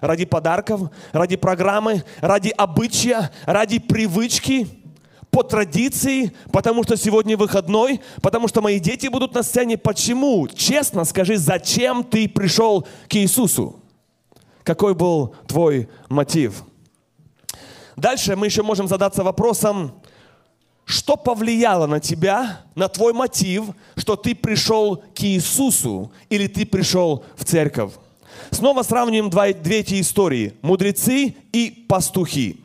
Ради 0.00 0.24
подарков, 0.24 0.90
ради 1.12 1.36
программы, 1.36 2.04
ради 2.20 2.50
обычая, 2.50 3.30
ради 3.46 3.78
привычки– 3.78 4.68
по 5.32 5.42
традиции, 5.42 6.30
потому 6.52 6.84
что 6.84 6.94
сегодня 6.94 7.38
выходной, 7.38 8.02
потому 8.20 8.48
что 8.48 8.60
мои 8.60 8.78
дети 8.78 9.06
будут 9.06 9.34
на 9.34 9.42
сцене. 9.42 9.78
Почему? 9.78 10.46
Честно 10.46 11.04
скажи, 11.04 11.38
зачем 11.38 12.04
ты 12.04 12.28
пришел 12.28 12.86
к 13.08 13.14
Иисусу? 13.16 13.80
Какой 14.62 14.94
был 14.94 15.34
твой 15.48 15.88
мотив? 16.10 16.62
Дальше 17.96 18.36
мы 18.36 18.44
еще 18.44 18.62
можем 18.62 18.86
задаться 18.86 19.24
вопросом, 19.24 19.94
что 20.84 21.16
повлияло 21.16 21.86
на 21.86 21.98
тебя, 21.98 22.60
на 22.74 22.88
твой 22.88 23.14
мотив, 23.14 23.64
что 23.96 24.16
ты 24.16 24.34
пришел 24.34 24.96
к 24.96 25.22
Иисусу 25.22 26.12
или 26.28 26.46
ты 26.46 26.66
пришел 26.66 27.24
в 27.36 27.46
церковь? 27.46 27.92
Снова 28.50 28.82
сравним 28.82 29.30
две 29.30 29.78
эти 29.78 29.98
истории. 29.98 30.52
Мудрецы 30.60 31.36
и 31.52 31.86
пастухи. 31.88 32.61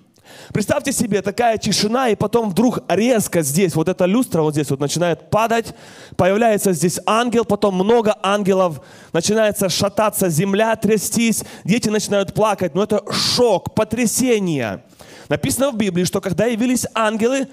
Представьте 0.53 0.91
себе, 0.91 1.21
такая 1.21 1.57
тишина, 1.57 2.09
и 2.09 2.15
потом 2.15 2.49
вдруг 2.49 2.79
резко 2.87 3.41
здесь, 3.41 3.75
вот 3.75 3.89
эта 3.89 4.05
люстра 4.05 4.41
вот 4.41 4.53
здесь 4.53 4.69
вот 4.69 4.79
начинает 4.79 5.29
падать, 5.29 5.73
появляется 6.15 6.73
здесь 6.73 6.99
ангел, 7.05 7.45
потом 7.45 7.75
много 7.75 8.17
ангелов, 8.21 8.81
начинается 9.13 9.69
шататься 9.69 10.29
земля, 10.29 10.75
трястись, 10.75 11.43
дети 11.63 11.89
начинают 11.89 12.33
плакать, 12.33 12.75
но 12.75 12.83
это 12.83 13.03
шок, 13.11 13.73
потрясение. 13.75 14.83
Написано 15.29 15.71
в 15.71 15.77
Библии, 15.77 16.05
что 16.05 16.21
когда 16.21 16.45
явились 16.45 16.85
ангелы, 16.93 17.47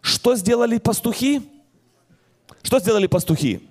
что 0.00 0.34
сделали 0.34 0.78
пастухи? 0.78 1.42
Что 2.62 2.78
сделали 2.80 3.06
пастухи? 3.06 3.68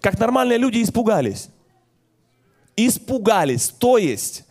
Как 0.00 0.18
нормальные 0.18 0.58
люди 0.58 0.82
испугались. 0.82 1.48
Испугались. 2.76 3.68
То 3.68 3.98
есть 3.98 4.44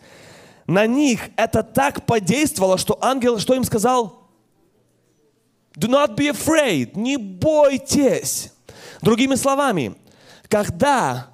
на 0.66 0.86
них 0.86 1.30
это 1.36 1.62
так 1.62 2.06
подействовало, 2.06 2.78
что 2.78 2.98
ангел 3.00 3.38
что 3.38 3.54
им 3.54 3.64
сказал? 3.64 4.22
Do 5.76 5.88
not 5.88 6.16
be 6.16 6.28
afraid, 6.28 6.92
не 6.94 7.16
бойтесь. 7.16 8.52
Другими 9.00 9.34
словами, 9.34 9.94
когда 10.48 11.28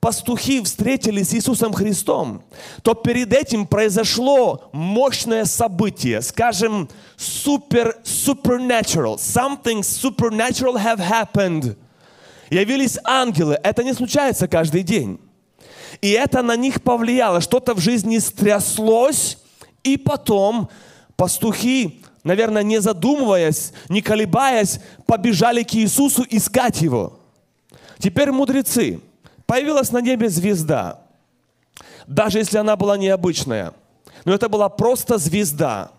пастухи 0.00 0.62
встретились 0.62 1.30
с 1.30 1.34
Иисусом 1.34 1.72
Христом, 1.72 2.42
то 2.82 2.94
перед 2.94 3.32
этим 3.32 3.66
произошло 3.66 4.70
мощное 4.72 5.44
событие, 5.44 6.22
скажем, 6.22 6.88
super, 7.18 7.96
supernatural. 8.04 9.16
Something 9.16 9.82
supernatural 9.82 10.76
have 10.76 10.98
happened. 10.98 11.76
Явились 12.48 12.98
ангелы. 13.04 13.58
Это 13.62 13.84
не 13.84 13.92
случается 13.92 14.48
каждый 14.48 14.82
день. 14.82 15.20
И 16.00 16.10
это 16.10 16.42
на 16.42 16.56
них 16.56 16.82
повлияло. 16.82 17.40
Что-то 17.40 17.74
в 17.74 17.80
жизни 17.80 18.18
стряслось, 18.18 19.38
и 19.82 19.96
потом 19.96 20.70
пастухи, 21.16 22.02
наверное, 22.24 22.62
не 22.62 22.80
задумываясь, 22.80 23.72
не 23.88 24.00
колебаясь, 24.00 24.80
побежали 25.06 25.62
к 25.62 25.74
Иисусу 25.74 26.24
искать 26.28 26.80
Его. 26.80 27.18
Теперь 27.98 28.30
мудрецы. 28.32 29.00
Появилась 29.46 29.90
на 29.90 30.00
небе 30.00 30.28
звезда. 30.28 31.00
Даже 32.06 32.38
если 32.38 32.58
она 32.58 32.76
была 32.76 32.96
необычная. 32.96 33.74
Но 34.24 34.32
это 34.32 34.48
была 34.48 34.68
просто 34.68 35.18
звезда. 35.18 35.90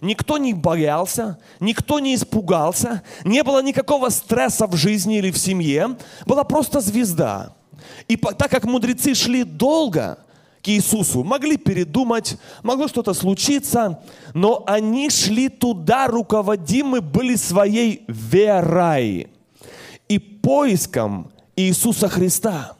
Никто 0.00 0.38
не 0.38 0.54
боялся, 0.54 1.38
никто 1.60 1.98
не 1.98 2.14
испугался, 2.14 3.02
не 3.24 3.42
было 3.42 3.62
никакого 3.62 4.10
стресса 4.10 4.66
в 4.66 4.76
жизни 4.76 5.18
или 5.18 5.30
в 5.30 5.38
семье. 5.38 5.96
Была 6.24 6.44
просто 6.44 6.80
звезда. 6.80 7.52
И 8.08 8.16
так 8.16 8.50
как 8.50 8.64
мудрецы 8.64 9.14
шли 9.14 9.44
долго 9.44 10.18
к 10.62 10.68
Иисусу, 10.68 11.22
могли 11.24 11.56
передумать, 11.56 12.36
могло 12.62 12.88
что-то 12.88 13.14
случиться, 13.14 14.02
но 14.34 14.64
они 14.66 15.10
шли 15.10 15.48
туда, 15.48 16.08
руководимы 16.08 17.00
были 17.00 17.36
своей 17.36 18.04
верой 18.08 19.28
и 20.08 20.18
поиском 20.18 21.30
Иисуса 21.56 22.08
Христа. 22.08 22.76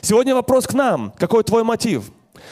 Сегодня 0.00 0.34
вопрос 0.34 0.66
к 0.66 0.74
нам. 0.74 1.12
Какой 1.18 1.44
твой 1.44 1.64
мотив? 1.64 2.10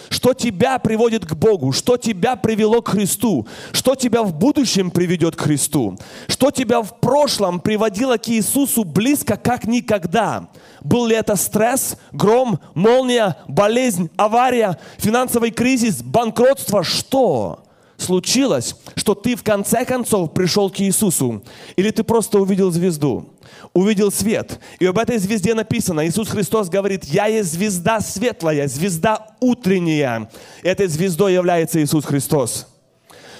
Что 0.08 0.34
тебя 0.34 0.78
приводит 0.78 1.26
к 1.26 1.34
Богу? 1.34 1.72
Что 1.72 1.96
тебя 1.96 2.36
привело 2.36 2.82
к 2.82 2.88
Христу? 2.88 3.46
Что 3.72 3.94
тебя 3.94 4.22
в 4.22 4.34
будущем 4.34 4.90
приведет 4.90 5.36
к 5.36 5.42
Христу? 5.42 5.98
Что 6.28 6.50
тебя 6.50 6.82
в 6.82 7.00
прошлом 7.00 7.60
приводило 7.60 8.16
к 8.16 8.28
Иисусу 8.28 8.84
близко, 8.84 9.36
как 9.36 9.66
никогда? 9.66 10.48
Был 10.82 11.06
ли 11.06 11.16
это 11.16 11.36
стресс, 11.36 11.96
гром, 12.12 12.60
молния, 12.74 13.36
болезнь, 13.48 14.10
авария, 14.16 14.78
финансовый 14.98 15.50
кризис, 15.50 16.02
банкротство? 16.02 16.84
Что? 16.84 17.64
случилось, 18.02 18.74
что 18.96 19.14
ты 19.14 19.36
в 19.36 19.42
конце 19.42 19.84
концов 19.84 20.32
пришел 20.32 20.68
к 20.70 20.80
Иисусу? 20.80 21.42
Или 21.76 21.90
ты 21.90 22.02
просто 22.02 22.40
увидел 22.40 22.70
звезду, 22.70 23.31
увидел 23.72 24.10
свет? 24.10 24.60
И 24.78 24.86
об 24.86 24.98
этой 24.98 25.18
звезде 25.18 25.54
написано, 25.54 26.06
Иисус 26.06 26.28
Христос 26.28 26.68
говорит, 26.68 27.04
я 27.04 27.26
есть 27.26 27.52
звезда 27.52 28.00
светлая, 28.00 28.68
звезда 28.68 29.28
утренняя. 29.40 30.30
Этой 30.62 30.86
звездой 30.86 31.34
является 31.34 31.82
Иисус 31.82 32.04
Христос. 32.04 32.68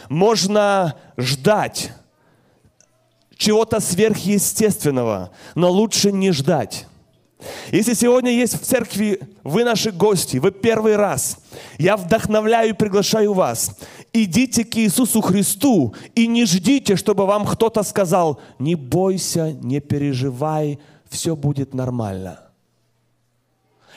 Можно 0.09 0.97
ждать 1.17 1.93
чего-то 3.37 3.81
сверхъестественного, 3.81 5.31
но 5.55 5.71
лучше 5.71 6.13
не 6.13 6.33
ждать. 6.33 6.87
Если 7.71 7.95
сегодня 7.95 8.31
есть 8.31 8.61
в 8.61 8.65
церкви 8.65 9.21
вы 9.43 9.65
наши 9.65 9.91
гости, 9.91 10.37
вы 10.37 10.53
первый 10.53 10.97
раз, 10.97 11.39
я 11.79 11.97
вдохновляю 11.97 12.71
и 12.71 12.75
приглашаю 12.75 13.33
вас. 13.33 13.77
Идите 14.15 14.65
к 14.65 14.77
Иисусу 14.77 15.23
Христу 15.23 15.95
и 16.15 16.27
не 16.27 16.45
ждите, 16.45 16.97
чтобы 16.97 17.25
вам 17.25 17.47
кто-то 17.47 17.83
сказал, 17.83 18.41
не 18.59 18.75
бойся, 18.75 19.53
не 19.53 19.81
переживай, 19.81 20.79
все 21.09 21.35
будет 21.35 21.73
нормально. 21.73 22.41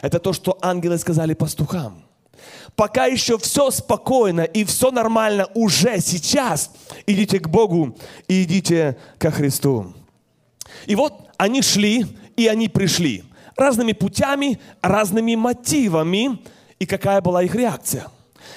Это 0.01 0.19
то, 0.19 0.31
что 0.31 0.57
ангелы 0.61 0.97
сказали 0.97 1.33
пастухам. 1.33 2.05
Пока 2.75 3.05
еще 3.05 3.37
все 3.37 3.71
спокойно 3.71 4.41
и 4.41 4.63
все 4.63 4.91
нормально 4.91 5.47
уже 5.53 5.99
сейчас, 5.99 6.71
идите 7.05 7.39
к 7.39 7.49
Богу 7.49 7.97
и 8.27 8.43
идите 8.43 8.97
ко 9.17 9.31
Христу. 9.31 9.93
И 10.85 10.95
вот 10.95 11.29
они 11.37 11.61
шли, 11.61 12.05
и 12.35 12.47
они 12.47 12.69
пришли 12.69 13.23
разными 13.55 13.93
путями, 13.93 14.59
разными 14.81 15.35
мотивами. 15.35 16.39
И 16.79 16.85
какая 16.85 17.21
была 17.21 17.43
их 17.43 17.55
реакция? 17.55 18.07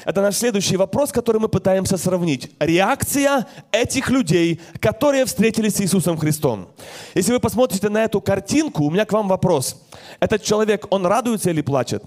Это 0.05 0.23
наш 0.23 0.37
следующий 0.37 0.77
вопрос, 0.77 1.13
который 1.13 1.41
мы 1.41 1.49
пытаемся 1.49 1.97
сравнить. 1.97 2.51
Реакция 2.59 3.47
этих 3.73 4.11
людей, 4.11 4.61
которые 4.81 5.25
встретились 5.25 5.77
с 5.77 5.81
Иисусом 5.81 6.17
Христом. 6.17 6.69
Если 7.15 7.33
вы 7.33 7.41
посмотрите 7.41 7.89
на 7.89 8.05
эту 8.05 8.21
картинку, 8.21 8.85
у 8.85 8.91
меня 8.91 9.05
к 9.05 9.13
вам 9.13 9.29
вопрос. 9.29 9.83
Этот 10.21 10.43
человек, 10.43 10.87
он 10.91 11.07
радуется 11.07 11.51
или 11.51 11.63
плачет? 11.63 12.05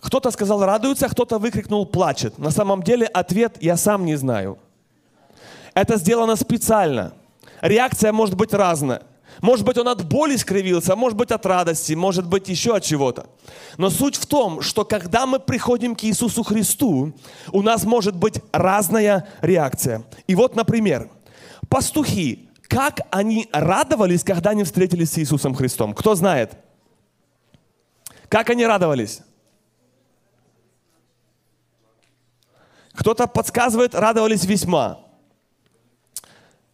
Кто-то 0.00 0.30
сказал 0.30 0.64
радуется, 0.64 1.08
кто-то 1.08 1.38
выкрикнул 1.38 1.84
плачет. 1.84 2.38
На 2.38 2.50
самом 2.50 2.82
деле 2.82 3.06
ответ 3.06 3.56
я 3.60 3.76
сам 3.76 4.04
не 4.04 4.16
знаю. 4.16 4.58
Это 5.74 5.96
сделано 5.96 6.36
специально– 6.36 7.12
реакция 7.60 8.12
может 8.12 8.34
быть 8.34 8.52
разная. 8.54 9.02
Может 9.40 9.64
быть, 9.64 9.78
он 9.78 9.88
от 9.88 10.04
боли 10.04 10.36
скривился, 10.36 10.96
может 10.96 11.16
быть, 11.16 11.30
от 11.30 11.46
радости, 11.46 11.92
может 11.92 12.26
быть, 12.26 12.48
еще 12.48 12.76
от 12.76 12.82
чего-то. 12.82 13.26
Но 13.76 13.90
суть 13.90 14.16
в 14.16 14.26
том, 14.26 14.62
что 14.62 14.84
когда 14.84 15.26
мы 15.26 15.38
приходим 15.38 15.94
к 15.94 16.04
Иисусу 16.04 16.42
Христу, 16.42 17.12
у 17.52 17.62
нас 17.62 17.84
может 17.84 18.16
быть 18.16 18.40
разная 18.52 19.28
реакция. 19.40 20.04
И 20.26 20.34
вот, 20.34 20.56
например, 20.56 21.08
пастухи, 21.68 22.48
как 22.68 23.00
они 23.10 23.48
радовались, 23.52 24.24
когда 24.24 24.50
они 24.50 24.64
встретились 24.64 25.12
с 25.12 25.18
Иисусом 25.18 25.54
Христом? 25.54 25.94
Кто 25.94 26.14
знает? 26.14 26.52
Как 28.28 28.50
они 28.50 28.66
радовались? 28.66 29.20
Кто-то 32.92 33.28
подсказывает, 33.28 33.94
радовались 33.94 34.44
весьма. 34.44 34.98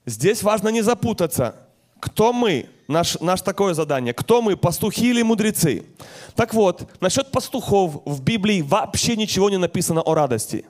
Здесь 0.06 0.42
важно 0.42 0.68
не 0.68 0.82
запутаться. 0.82 1.63
Кто 2.04 2.34
мы? 2.34 2.68
Наш, 2.86 3.18
наш 3.20 3.40
такое 3.40 3.72
задание. 3.72 4.12
Кто 4.12 4.42
мы, 4.42 4.58
пастухи 4.58 5.08
или 5.08 5.22
мудрецы? 5.22 5.84
Так 6.34 6.52
вот, 6.52 6.86
насчет 7.00 7.30
пастухов 7.30 8.02
в 8.04 8.22
Библии 8.22 8.60
вообще 8.60 9.16
ничего 9.16 9.48
не 9.48 9.56
написано 9.56 10.02
о 10.02 10.14
радости. 10.14 10.66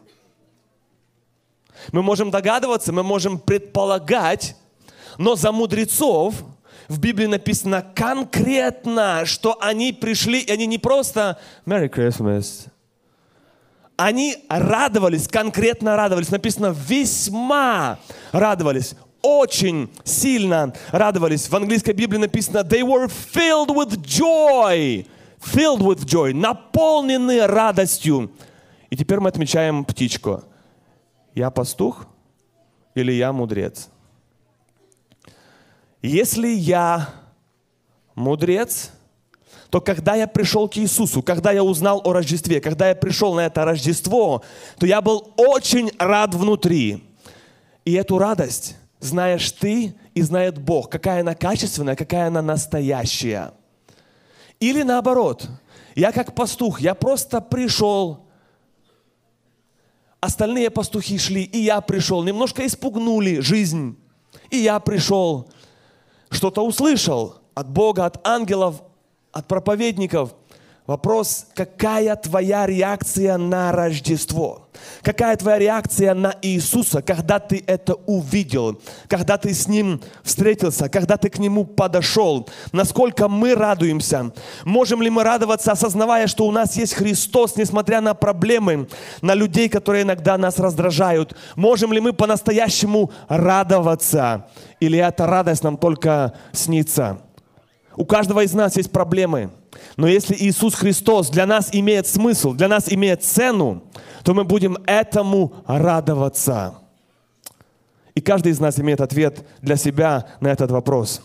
Мы 1.90 2.03
можем 2.03 2.31
догадываться, 2.31 2.92
мы 2.92 3.03
можем 3.03 3.40
предполагать, 3.40 4.57
но 5.18 5.35
за 5.35 5.51
мудрецов 5.51 6.37
в 6.87 7.01
Библии 7.01 7.27
написано 7.27 7.85
конкретно, 7.97 9.23
что 9.25 9.59
они 9.61 9.92
пришли, 9.92 10.38
и 10.38 10.53
они 10.53 10.66
не 10.66 10.79
просто 10.79 11.40
Merry 11.66 11.90
Christmas. 11.90 12.68
Они 13.97 14.37
радовались, 14.49 15.27
конкретно 15.27 15.97
радовались. 15.97 16.31
Написано 16.31 16.73
весьма 16.77 17.99
радовались 18.31 18.94
очень 19.24 19.90
сильно 20.04 20.74
радовались. 20.92 21.48
В 21.48 21.56
английской 21.56 21.92
Библии 21.92 22.18
написано 22.18 22.58
they 22.58 22.82
were 22.82 23.08
filled 23.08 23.74
with 23.74 23.96
joy. 24.02 25.06
Filled 25.40 25.80
with 25.80 26.04
joy. 26.04 26.34
Наполнены 26.34 27.46
радостью. 27.46 28.30
И 28.90 28.96
теперь 28.96 29.20
мы 29.20 29.30
отмечаем 29.30 29.84
птичку. 29.84 30.44
Я 31.34 31.50
пастух 31.50 32.06
или 32.94 33.12
я 33.12 33.32
мудрец? 33.32 33.88
Если 36.02 36.48
я 36.48 37.08
мудрец, 38.14 38.90
то 39.70 39.80
когда 39.80 40.14
я 40.14 40.28
пришел 40.28 40.68
к 40.68 40.76
Иисусу, 40.76 41.22
когда 41.22 41.50
я 41.50 41.64
узнал 41.64 42.02
о 42.04 42.12
Рождестве, 42.12 42.60
когда 42.60 42.90
я 42.90 42.94
пришел 42.94 43.34
на 43.34 43.46
это 43.46 43.64
Рождество, 43.64 44.42
то 44.78 44.87
я 44.87 45.00
был 45.00 45.32
очень 45.37 45.90
рад 45.98 46.34
внутри. 46.34 47.02
И 47.84 47.94
эту 47.94 48.18
радость 48.18 48.76
знаешь 49.04 49.50
ты 49.52 49.94
и 50.14 50.22
знает 50.22 50.58
Бог, 50.58 50.90
какая 50.90 51.20
она 51.20 51.34
качественная, 51.34 51.96
какая 51.96 52.28
она 52.28 52.42
настоящая. 52.42 53.52
Или 54.60 54.82
наоборот, 54.82 55.48
я 55.94 56.12
как 56.12 56.34
пастух, 56.34 56.80
я 56.80 56.94
просто 56.94 57.40
пришел, 57.40 58.26
остальные 60.20 60.70
пастухи 60.70 61.18
шли, 61.18 61.42
и 61.42 61.58
я 61.58 61.80
пришел, 61.80 62.22
немножко 62.22 62.66
испугнули 62.66 63.40
жизнь, 63.40 63.98
и 64.50 64.56
я 64.56 64.80
пришел, 64.80 65.48
что-то 66.30 66.64
услышал 66.64 67.36
от 67.54 67.70
Бога, 67.70 68.06
от 68.06 68.26
ангелов, 68.26 68.82
от 69.32 69.46
проповедников– 69.46 70.34
Вопрос, 70.86 71.46
какая 71.54 72.14
твоя 72.16 72.66
реакция 72.66 73.38
на 73.38 73.72
Рождество? 73.72 74.63
Какая 75.02 75.37
твоя 75.37 75.58
реакция 75.58 76.14
на 76.14 76.34
Иисуса, 76.42 77.02
когда 77.02 77.38
ты 77.38 77.62
это 77.66 77.94
увидел, 78.06 78.80
когда 79.08 79.37
ты 79.38 79.52
с 79.52 79.68
Ним 79.68 80.00
встретился, 80.22 80.88
когда 80.88 81.16
ты 81.16 81.28
к 81.28 81.38
Нему 81.38 81.64
подошел? 81.64 82.48
Насколько 82.72 83.28
мы 83.28 83.54
радуемся? 83.54 84.32
Можем 84.64 85.02
ли 85.02 85.10
мы 85.10 85.22
радоваться, 85.22 85.72
осознавая, 85.72 86.26
что 86.26 86.46
у 86.46 86.50
нас 86.50 86.76
есть 86.76 86.94
Христос, 86.94 87.56
несмотря 87.56 88.00
на 88.00 88.14
проблемы, 88.14 88.88
на 89.20 89.34
людей, 89.34 89.68
которые 89.68 90.02
иногда 90.02 90.38
нас 90.38 90.58
раздражают? 90.58 91.37
Можем 91.56 91.92
ли 91.92 92.00
мы 92.00 92.12
по-настоящему 92.12 93.12
радоваться? 93.28 94.46
Или 94.80 94.98
эта 94.98 95.26
радость 95.26 95.64
нам 95.64 95.76
только 95.76 96.34
снится? 96.52 97.18
У 97.96 98.04
каждого 98.04 98.44
из 98.44 98.52
нас 98.54 98.76
есть 98.76 98.90
проблемы– 98.90 99.50
но 99.96 100.09
если 100.09 100.35
Иисус 100.35 100.74
Христос 100.74 101.30
для 101.30 101.46
нас 101.46 101.68
имеет 101.72 102.07
смысл, 102.07 102.52
для 102.52 102.68
нас 102.68 102.92
имеет 102.92 103.22
цену, 103.22 103.85
то 104.22 104.35
мы 104.35 104.44
будем 104.44 104.78
этому 104.87 105.54
радоваться. 105.66 106.74
И 108.14 108.20
каждый 108.20 108.52
из 108.52 108.61
нас 108.61 108.78
имеет 108.78 109.00
ответ 109.00 109.44
для 109.61 109.76
себя 109.76 110.26
на 110.40 110.48
этот 110.48 110.70
вопрос. 110.70 111.20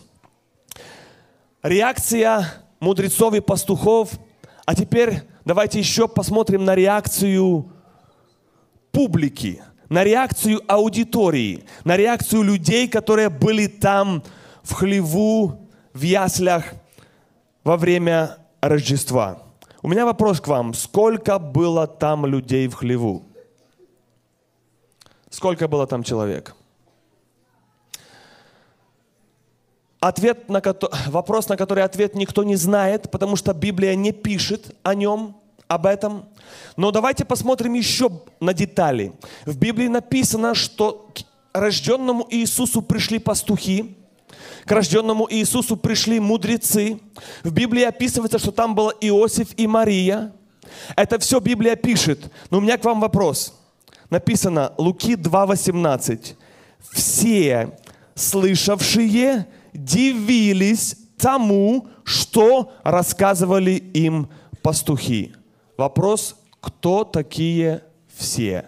Реакция 1.62 2.52
мудрецов 2.80 3.34
и 3.34 3.42
пастухов. 3.42 4.12
А 4.66 4.76
теперь 4.76 5.24
давайте 5.46 5.80
еще 5.80 6.08
посмотрим 6.08 6.64
на 6.66 6.76
реакцию 6.76 7.72
публики, 8.92 9.62
на 9.90 10.04
реакцию 10.04 10.62
аудитории, 10.68 11.64
на 11.84 11.98
реакцию 11.98 12.44
людей, 12.44 12.88
которые 12.88 13.30
были 13.30 13.68
там 13.68 14.24
в 14.64 14.74
хлеву, 14.74 15.69
в 16.00 16.02
яслях 16.02 16.64
во 17.64 17.76
время 17.76 18.38
Рождества. 18.62 19.44
У 19.82 19.90
меня 19.90 20.06
вопрос 20.06 20.40
к 20.40 20.48
вам. 20.48 20.74
Сколько 20.74 21.40
было 21.40 21.88
там 21.88 22.26
людей 22.26 22.68
в 22.68 22.76
хлеву? 22.76 23.24
Сколько 25.30 25.68
было 25.68 25.86
там 25.88 26.04
человек? 26.04 26.56
Ответ 30.00 30.50
на 30.50 30.62
вопрос, 31.08 31.50
на 31.50 31.58
который 31.58 31.84
ответ 31.84 32.16
никто 32.16 32.46
не 32.46 32.56
знает, 32.56 33.12
потому 33.12 33.36
что 33.36 33.54
Библия 33.54 33.96
не 33.96 34.14
пишет 34.14 34.76
о 34.84 34.96
нем, 34.96 35.36
об 35.68 35.86
этом. 35.86 36.30
Но 36.78 36.92
давайте 36.92 37.26
посмотрим 37.26 37.74
еще 37.74 38.10
на 38.40 38.54
детали. 38.54 39.12
В 39.46 39.58
Библии 39.58 39.90
написано, 39.90 40.56
что 40.56 41.10
к 41.14 41.20
рожденному 41.54 42.26
Иисусу 42.30 42.82
пришли 42.82 43.20
пастухи, 43.20 43.98
К 44.66 44.72
рожденному 44.72 45.28
Иисусу 45.30 45.78
пришли 45.78 46.20
мудрецы. 46.20 47.00
В 47.44 47.52
Библии 47.52 47.84
описывается, 47.84 48.40
что 48.40 48.52
там 48.52 48.76
был 48.76 48.92
Иосиф 49.02 49.50
и 49.58 49.68
Мария. 49.68 50.32
Это 50.96 51.20
все 51.20 51.40
Библия 51.40 51.76
пишет. 51.76 52.32
Но 52.50 52.60
у 52.60 52.62
меня 52.62 52.78
к 52.78 52.86
вам 52.86 53.00
вопрос. 53.00 53.54
Написано 54.10 54.74
Луки 54.78 55.14
2.18. 55.14 56.36
Все 56.92 57.78
слышавшие 58.16 59.48
дивились 59.74 60.96
тому, 61.18 61.88
что 62.04 62.74
рассказывали 62.84 63.72
им 63.72 64.30
пастухи. 64.62 65.34
Вопрос, 65.78 66.36
кто 66.60 67.04
такие 67.04 67.84
все? 68.16 68.66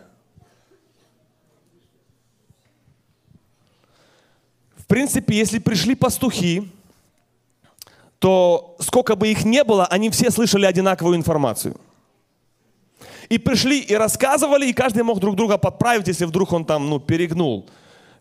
Принципе, 4.91 5.37
если 5.37 5.59
пришли 5.59 5.95
пастухи, 5.95 6.69
то 8.19 8.75
сколько 8.79 9.15
бы 9.15 9.29
их 9.29 9.45
не 9.45 9.63
было, 9.63 9.85
они 9.85 10.09
все 10.09 10.29
слышали 10.31 10.65
одинаковую 10.65 11.15
информацию. 11.15 11.79
И 13.29 13.37
пришли 13.37 13.79
и 13.79 13.95
рассказывали, 13.95 14.67
и 14.67 14.73
каждый 14.73 15.03
мог 15.03 15.19
друг 15.19 15.37
друга 15.37 15.57
подправить, 15.57 16.07
если 16.07 16.25
вдруг 16.25 16.51
он 16.51 16.65
там, 16.65 16.89
ну, 16.89 16.99
перегнул 16.99 17.69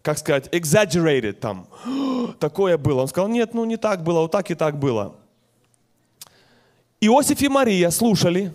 как 0.03 0.19
сказать, 0.19 0.49
exaggerated 0.55 1.35
там. 1.35 1.67
Такое 2.39 2.79
было. 2.79 3.03
Он 3.03 3.09
сказал, 3.09 3.29
нет, 3.29 3.55
ну 3.55 3.65
не 3.65 3.77
так 3.77 4.03
было, 4.03 4.21
вот 4.21 4.33
так 4.33 4.51
и 4.51 4.55
так 4.55 4.79
было. 4.79 5.15
Иосиф 7.01 7.43
и 7.43 7.49
Мария 7.49 7.91
слушали, 7.91 8.53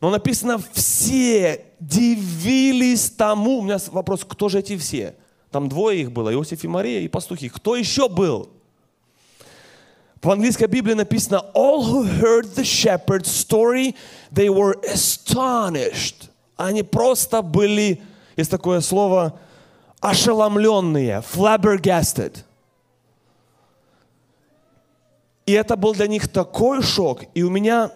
но 0.00 0.10
написано, 0.10 0.58
все 0.72 1.64
дивились 1.78 3.10
тому. 3.10 3.58
У 3.58 3.62
меня 3.62 3.78
вопрос, 3.92 4.24
кто 4.24 4.48
же 4.48 4.60
эти 4.60 4.76
все? 4.76 5.14
Там 5.54 5.68
двое 5.68 6.00
их 6.00 6.10
было, 6.10 6.34
Иосиф 6.34 6.64
и 6.64 6.66
Мария 6.66 7.02
и 7.02 7.06
пастухи. 7.06 7.48
Кто 7.48 7.76
еще 7.76 8.08
был? 8.08 8.48
В 10.20 10.28
английской 10.28 10.66
Библии 10.66 10.94
написано, 10.94 11.44
all 11.54 11.80
who 11.80 12.02
heard 12.20 12.52
the 12.56 12.64
shepherd's 12.64 13.28
story, 13.28 13.94
they 14.32 14.48
were 14.48 14.74
astonished. 14.92 16.28
Они 16.56 16.82
просто 16.82 17.40
были, 17.40 18.02
есть 18.36 18.50
такое 18.50 18.80
слово, 18.80 19.38
ошеломленные, 20.00 21.22
flabbergasted. 21.22 22.38
И 25.46 25.52
это 25.52 25.76
был 25.76 25.92
для 25.94 26.08
них 26.08 26.26
такой 26.26 26.82
шок. 26.82 27.22
И 27.32 27.44
у 27.44 27.50
меня 27.50 27.92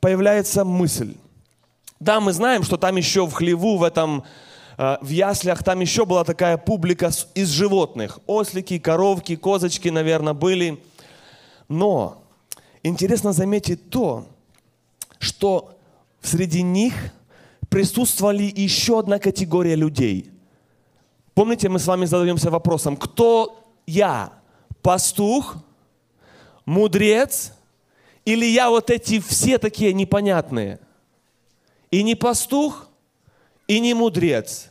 появляется 0.00 0.64
мысль. 0.64 1.14
Да, 2.00 2.18
мы 2.18 2.32
знаем, 2.32 2.64
что 2.64 2.76
там 2.76 2.96
еще 2.96 3.24
в 3.26 3.32
хлеву, 3.32 3.76
в 3.76 3.84
этом, 3.84 4.24
в 4.76 5.08
яслях, 5.08 5.62
там 5.62 5.80
еще 5.80 6.04
была 6.04 6.24
такая 6.24 6.56
публика 6.56 7.10
из 7.34 7.48
животных. 7.50 8.18
Ослики, 8.26 8.78
коровки, 8.78 9.36
козочки, 9.36 9.88
наверное, 9.88 10.34
были. 10.34 10.82
Но 11.68 12.22
интересно 12.82 13.32
заметить 13.32 13.90
то, 13.90 14.26
что 15.18 15.76
среди 16.22 16.62
них 16.62 16.94
присутствовали 17.68 18.52
еще 18.54 18.98
одна 18.98 19.18
категория 19.18 19.74
людей– 19.74 20.30
Помните, 21.34 21.68
мы 21.68 21.80
с 21.80 21.86
вами 21.86 22.04
задаемся 22.04 22.48
вопросом, 22.48 22.96
кто 22.96 23.60
я? 23.86 24.32
Пастух? 24.82 25.56
Мудрец? 26.64 27.52
Или 28.24 28.46
я 28.46 28.70
вот 28.70 28.88
эти 28.88 29.18
все 29.18 29.58
такие 29.58 29.92
непонятные? 29.92 30.78
И 31.90 32.04
не 32.04 32.14
пастух, 32.14 32.88
и 33.66 33.80
не 33.80 33.94
мудрец. 33.94 34.70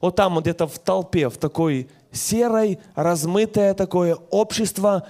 Вот 0.00 0.16
там 0.16 0.34
вот 0.34 0.42
где-то 0.44 0.66
в 0.66 0.78
толпе, 0.78 1.28
в 1.28 1.38
такой 1.38 1.88
серой, 2.12 2.78
размытое 2.94 3.74
такое 3.74 4.14
общество, 4.30 5.06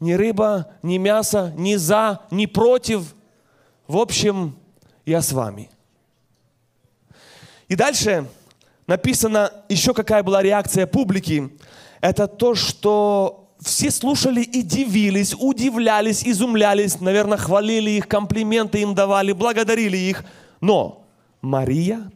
ни 0.00 0.12
рыба, 0.12 0.68
ни 0.82 0.98
мясо, 0.98 1.52
ни 1.56 1.76
за, 1.76 2.20
ни 2.30 2.46
против. 2.46 3.14
В 3.86 3.96
общем, 3.96 4.56
я 5.04 5.22
с 5.22 5.32
вами. 5.32 5.70
И 7.68 7.74
дальше 7.74 8.28
написано 8.86 9.52
еще 9.68 9.94
какая 9.94 10.22
была 10.22 10.42
реакция 10.42 10.86
публики. 10.86 11.50
Это 12.00 12.28
то, 12.28 12.54
что 12.54 13.48
все 13.60 13.90
слушали 13.90 14.42
и 14.42 14.62
дивились, 14.62 15.34
удивлялись, 15.34 16.24
изумлялись, 16.24 17.00
наверное, 17.00 17.38
хвалили 17.38 17.90
их, 17.90 18.06
комплименты 18.06 18.82
им 18.82 18.94
давали, 18.94 19.32
благодарили 19.32 19.96
их. 19.96 20.24
Но 20.60 21.04
Мария, 21.40 22.10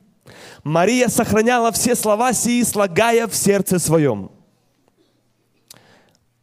Мария 0.65 1.09
сохраняла 1.09 1.73
все 1.73 1.95
слова 1.95 2.33
сии, 2.33 2.63
слагая 2.63 3.27
в 3.27 3.35
сердце 3.35 3.79
своем. 3.79 4.31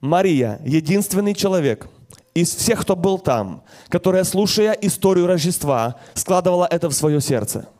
Мария– 0.01 0.59
единственный 0.65 1.33
человек 1.33 1.87
из 2.33 2.53
всех, 2.53 2.81
кто 2.81 2.95
был 2.95 3.17
там, 3.17 3.63
которая, 3.89 4.23
слушая 4.23 4.73
историю 4.73 5.27
Рождества, 5.27 5.95
складывала 6.13 6.67
это 6.69 6.89
в 6.89 6.93
свое 6.93 7.19
сердце– 7.21 7.69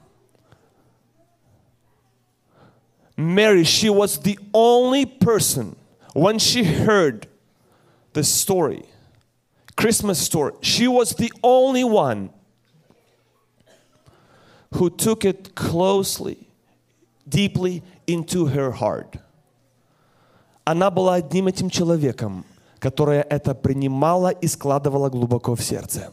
Mary, 3.17 3.63
she 3.63 3.89
was 3.89 4.20
the 4.20 4.38
only 4.54 5.04
person 5.04 5.76
when 6.13 6.38
she 6.38 6.63
heard 6.63 7.28
the 8.13 8.24
story, 8.24 8.86
Christmas 9.76 10.20
story, 10.20 10.54
she 10.62 10.88
was 10.88 11.15
the 11.15 11.32
only 11.41 11.84
one 11.84 12.30
who 14.71 14.89
took 14.89 15.25
it 15.25 15.56
closely, 15.56 16.38
deeply 17.27 17.84
into 18.06 18.45
her 18.47 18.71
heart. 18.71 19.19
Она 20.65 20.91
была 20.91 21.15
одним 21.15 21.47
этим 21.47 21.69
человеком, 21.69 22.45
которая 22.80 23.21
это 23.21 23.56
принимала 23.56 24.30
и 24.30 24.47
складывала 24.47 25.10
глубоко 25.10 25.56
в 25.56 25.62
сердце. 25.62 26.12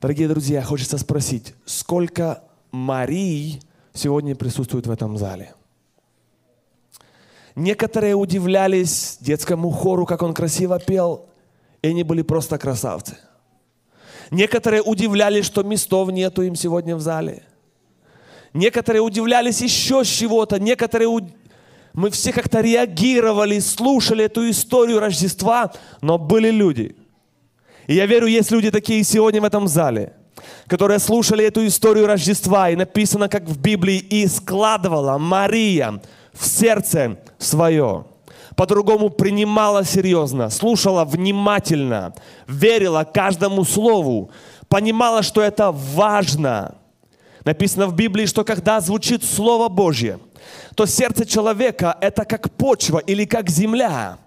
Дорогие 0.00 0.28
друзья, 0.28 0.62
хочется 0.62 0.98
спросить, 0.98 1.54
сколько 1.64 2.42
Марий 2.70 3.60
сегодня 3.94 4.36
присутствуют 4.36 4.86
в 4.86 4.90
этом 4.90 5.16
зале. 5.16 5.54
Некоторые 7.56 8.14
удивлялись 8.14 9.18
детскому 9.20 9.70
хору, 9.70 10.06
как 10.06 10.22
он 10.22 10.34
красиво 10.34 10.78
пел, 10.78 11.26
и 11.82 11.88
они 11.88 12.04
были 12.04 12.22
просто 12.22 12.58
красавцы. 12.58 13.16
Некоторые 14.30 14.82
удивлялись, 14.82 15.44
что 15.44 15.62
местов 15.62 16.10
нету 16.10 16.42
им 16.42 16.54
сегодня 16.54 16.96
в 16.96 17.00
зале. 17.00 17.42
Некоторые 18.52 19.02
удивлялись 19.02 19.60
еще 19.60 20.04
с 20.04 20.08
чего-то. 20.08 20.58
Некоторые 20.58 21.08
уд... 21.08 21.24
мы 21.92 22.10
все 22.10 22.32
как-то 22.32 22.60
реагировали, 22.60 23.58
слушали 23.58 24.24
эту 24.24 24.48
историю 24.50 25.00
Рождества, 25.00 25.72
но 26.00 26.18
были 26.18 26.50
люди. 26.50 26.96
И 27.86 27.94
я 27.94 28.06
верю, 28.06 28.26
есть 28.26 28.50
люди 28.50 28.70
такие 28.70 29.02
сегодня 29.04 29.40
в 29.40 29.44
этом 29.44 29.68
зале– 29.68 30.12
которые 30.66 30.98
слушали 30.98 31.44
эту 31.44 31.66
историю 31.66 32.06
Рождества, 32.06 32.70
и 32.70 32.76
написано, 32.76 33.28
как 33.28 33.44
в 33.44 33.58
Библии, 33.60 33.98
и 33.98 34.26
складывала 34.26 35.18
Мария 35.18 36.00
в 36.32 36.46
сердце 36.46 37.18
свое. 37.38 38.06
По-другому 38.58 39.08
принимала 39.08 39.84
серьезно, 39.84 40.50
слушала 40.50 41.04
внимательно, 41.04 42.12
верила 42.48 43.04
каждому 43.04 43.64
слову, 43.64 44.32
понимала, 44.68 45.22
что 45.22 45.40
это 45.40 45.70
важно. 45.70 46.74
Написано 47.44 47.86
в 47.86 47.94
Библии, 47.94 48.26
что 48.26 48.42
когда 48.42 48.80
звучит 48.80 49.22
Слово 49.22 49.68
Божье, 49.68 50.18
то 50.74 50.86
сердце 50.86 51.24
человека– 51.24 51.96
это 52.00 52.24
как 52.24 52.50
почва 52.50 52.98
или 52.98 53.26
как 53.26 53.48
земля. 53.48 54.18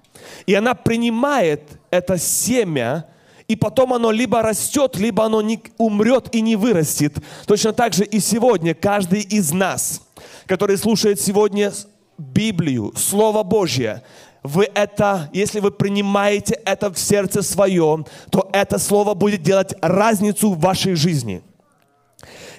И 0.45 0.53
она 0.53 0.75
принимает 0.75 1.63
это 1.89 2.17
семя– 2.17 3.07
и 3.49 3.57
потом 3.57 3.91
оно 3.93 4.11
либо 4.11 4.41
растет, 4.41 4.95
либо 4.95 5.25
оно 5.25 5.41
не 5.41 5.61
умрет 5.77 6.33
и 6.33 6.39
не 6.39 6.55
вырастет. 6.55 7.17
Точно 7.45 7.73
так 7.73 7.93
же 7.93 8.05
и 8.05 8.21
сегодня 8.21 8.73
каждый 8.73 9.19
из 9.19 9.51
нас, 9.51 10.03
который 10.45 10.77
слушает 10.77 11.19
сегодня 11.19 11.73
Библию, 12.21 12.93
Слово 12.95 13.43
Божье, 13.43 14.03
вы 14.43 14.67
это, 14.73 15.29
если 15.33 15.59
вы 15.59 15.71
принимаете 15.71 16.59
это 16.65 16.91
в 16.91 16.97
сердце 16.97 17.41
свое, 17.41 18.05
то 18.29 18.49
это 18.53 18.79
Слово 18.79 19.13
будет 19.13 19.43
делать 19.43 19.73
разницу 19.81 20.51
в 20.51 20.59
вашей 20.59 20.95
жизни– 20.95 21.41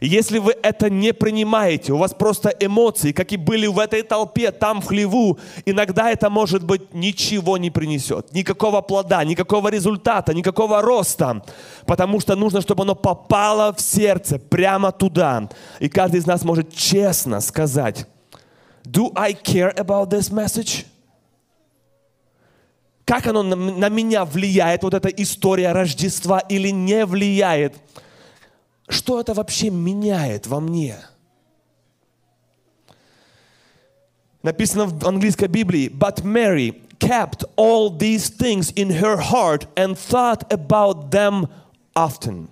если 0.03 0.39
вы 0.39 0.57
это 0.63 0.91
не 0.91 1.13
принимаете, 1.15 1.93
у 1.93 1.97
вас 1.97 2.13
просто 2.13 2.49
эмоции, 2.49 3.13
как 3.13 3.33
и 3.33 3.37
были 3.37 3.69
в 3.69 3.79
этой 3.79 4.03
толпе, 4.03 4.51
там 4.51 4.81
в 4.81 4.87
хлеву, 4.87 5.39
иногда 5.65 6.11
это, 6.11 6.29
может 6.29 6.65
быть, 6.65 6.93
ничего 6.93 7.57
не 7.57 7.71
принесет. 7.71 8.33
Никакого 8.33 8.81
плода, 8.81 9.23
никакого 9.23 9.69
результата, 9.69 10.35
никакого 10.35 10.83
роста. 10.83 11.45
Потому 11.87 12.19
что 12.19 12.35
нужно, 12.35 12.61
чтобы 12.61 12.83
оно 12.83 12.97
попало 12.97 13.73
в 13.73 13.81
сердце, 13.81 14.41
прямо 14.41 14.91
туда. 14.91 15.49
И 15.79 15.89
каждый 15.89 16.19
из 16.19 16.27
нас 16.27 16.43
может 16.43 16.75
честно 16.75 17.41
сказать, 17.41 18.09
Do 18.85 19.13
I 19.15 19.35
care 19.35 19.73
about 19.77 20.11
this 20.11 20.31
message? 20.31 20.87
Как 23.05 23.27
оно 23.27 23.43
на 23.43 23.89
меня 23.89 24.25
влияет, 24.25 24.83
вот 24.83 24.95
эта 24.95 25.09
история 25.09 25.73
Рождества, 25.73 26.41
или 26.41 26.69
не 26.69 27.05
влияет? 27.05 27.75
что 28.93 29.21
это 29.21 29.35
вообще 29.35 29.71
меняет 29.71 30.47
во 30.47 30.61
мне? 30.61 30.97
Написано 34.43 34.87
в 34.87 35.07
английской 35.07 35.47
Библии, 35.47 35.89
but 35.89 36.25
Mary 36.25 36.83
kept 36.99 37.45
all 37.57 37.91
these 37.91 38.29
things 38.29 38.73
in 38.75 38.91
her 38.91 39.17
heart 39.17 39.67
and 39.77 39.97
thought 39.97 40.45
about 40.51 41.11
them 41.11 41.49
often. 41.95 42.49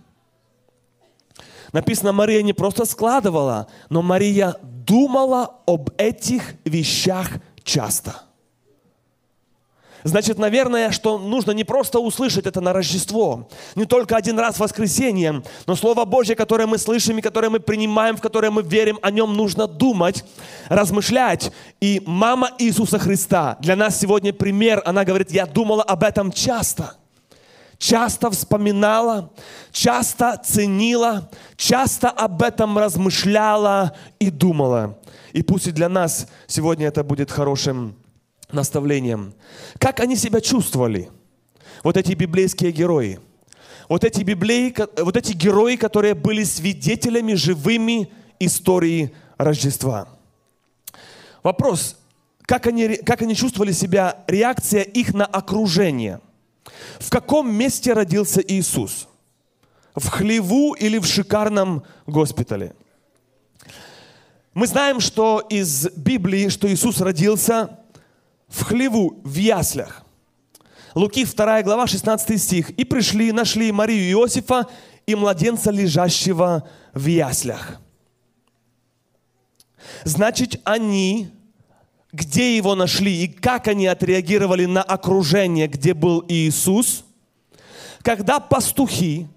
Написано, 1.72 2.12
Мария 2.12 2.42
не 2.42 2.52
просто 2.52 2.84
складывала, 2.84 3.68
но 3.90 4.02
Мария 4.02 4.56
думала 4.90 5.54
об 5.66 5.90
этих 5.98 6.54
вещах 6.64 7.28
часто. 7.62 8.22
Значит, 10.02 10.38
наверное, 10.38 10.90
что 10.90 11.18
нужно 11.18 11.52
не 11.52 11.62
просто 11.62 12.00
услышать 12.00 12.46
это 12.46 12.60
на 12.60 12.72
Рождество, 12.72 13.48
не 13.76 13.84
только 13.84 14.16
один 14.16 14.38
раз 14.38 14.56
в 14.56 14.60
воскресенье, 14.60 15.42
но 15.66 15.76
Слово 15.76 16.06
Божье, 16.06 16.34
которое 16.34 16.66
мы 16.66 16.78
слышим 16.78 17.18
и 17.18 17.22
которое 17.22 17.50
мы 17.50 17.60
принимаем, 17.60 18.16
в 18.16 18.20
которое 18.20 18.50
мы 18.50 18.62
верим, 18.62 18.98
о 19.02 19.10
нем 19.10 19.34
нужно 19.34 19.68
думать, 19.68 20.24
размышлять. 20.68 21.52
И 21.80 22.02
мама 22.06 22.50
Иисуса 22.58 22.98
Христа 22.98 23.58
для 23.60 23.76
нас 23.76 24.00
сегодня 24.00 24.32
пример. 24.32 24.82
Она 24.86 25.04
говорит, 25.04 25.30
я 25.30 25.46
думала 25.46 25.82
об 25.82 26.02
этом 26.02 26.32
часто. 26.32 26.96
Часто 27.80 28.30
вспоминала, 28.30 29.32
часто 29.72 30.36
ценила, 30.44 31.30
часто 31.56 32.10
об 32.10 32.42
этом 32.42 32.76
размышляла 32.76 33.96
и 34.18 34.28
думала. 34.30 34.98
И 35.32 35.42
пусть 35.42 35.66
и 35.66 35.70
для 35.70 35.88
нас 35.88 36.26
сегодня 36.46 36.88
это 36.88 37.02
будет 37.02 37.30
хорошим 37.30 37.96
наставлением. 38.52 39.32
Как 39.78 40.00
они 40.00 40.16
себя 40.16 40.42
чувствовали? 40.42 41.08
Вот 41.82 41.96
эти 41.96 42.12
библейские 42.12 42.70
герои. 42.70 43.18
Вот 43.88 44.04
эти, 44.04 44.24
библеи, 44.24 44.74
вот 45.02 45.16
эти 45.16 45.32
герои, 45.32 45.76
которые 45.76 46.14
были 46.14 46.44
свидетелями 46.44 47.32
живыми 47.32 48.12
истории 48.38 49.14
Рождества. 49.38 50.06
Вопрос, 51.42 51.96
как 52.42 52.66
они, 52.66 52.96
как 52.96 53.22
они 53.22 53.34
чувствовали 53.34 53.72
себя, 53.72 54.22
реакция 54.26 54.82
их 54.82 55.14
на 55.14 55.24
окружение. 55.24 56.20
В 56.98 57.10
каком 57.10 57.52
месте 57.54 57.92
родился 57.92 58.40
Иисус? 58.40 59.08
В 59.94 60.08
хлеву 60.08 60.74
или 60.74 60.98
в 60.98 61.06
шикарном 61.06 61.84
госпитале? 62.06 62.74
Мы 64.54 64.66
знаем, 64.66 65.00
что 65.00 65.40
из 65.48 65.88
Библии, 65.96 66.48
что 66.48 66.70
Иисус 66.70 67.00
родился 67.00 67.78
в 68.48 68.62
хлеву, 68.62 69.20
в 69.24 69.36
яслях. 69.36 70.04
Луки 70.94 71.24
2 71.24 71.62
глава, 71.62 71.86
16 71.86 72.42
стих. 72.42 72.70
«И 72.70 72.84
пришли, 72.84 73.30
нашли 73.32 73.70
Марию 73.70 74.02
и 74.02 74.12
Иосифа 74.12 74.66
и 75.06 75.14
младенца, 75.14 75.70
лежащего 75.70 76.68
в 76.92 77.06
яслях». 77.06 77.80
Значит, 80.04 80.60
они, 80.64 81.30
где 82.12 82.56
его 82.56 82.74
нашли 82.74 83.24
и 83.24 83.28
как 83.28 83.68
они 83.68 83.86
отреагировали 83.86 84.66
на 84.66 84.82
окружение, 84.82 85.68
где 85.68 85.94
был 85.94 86.24
Иисус, 86.28 87.04
когда 88.02 88.40
пастухи 88.40 89.28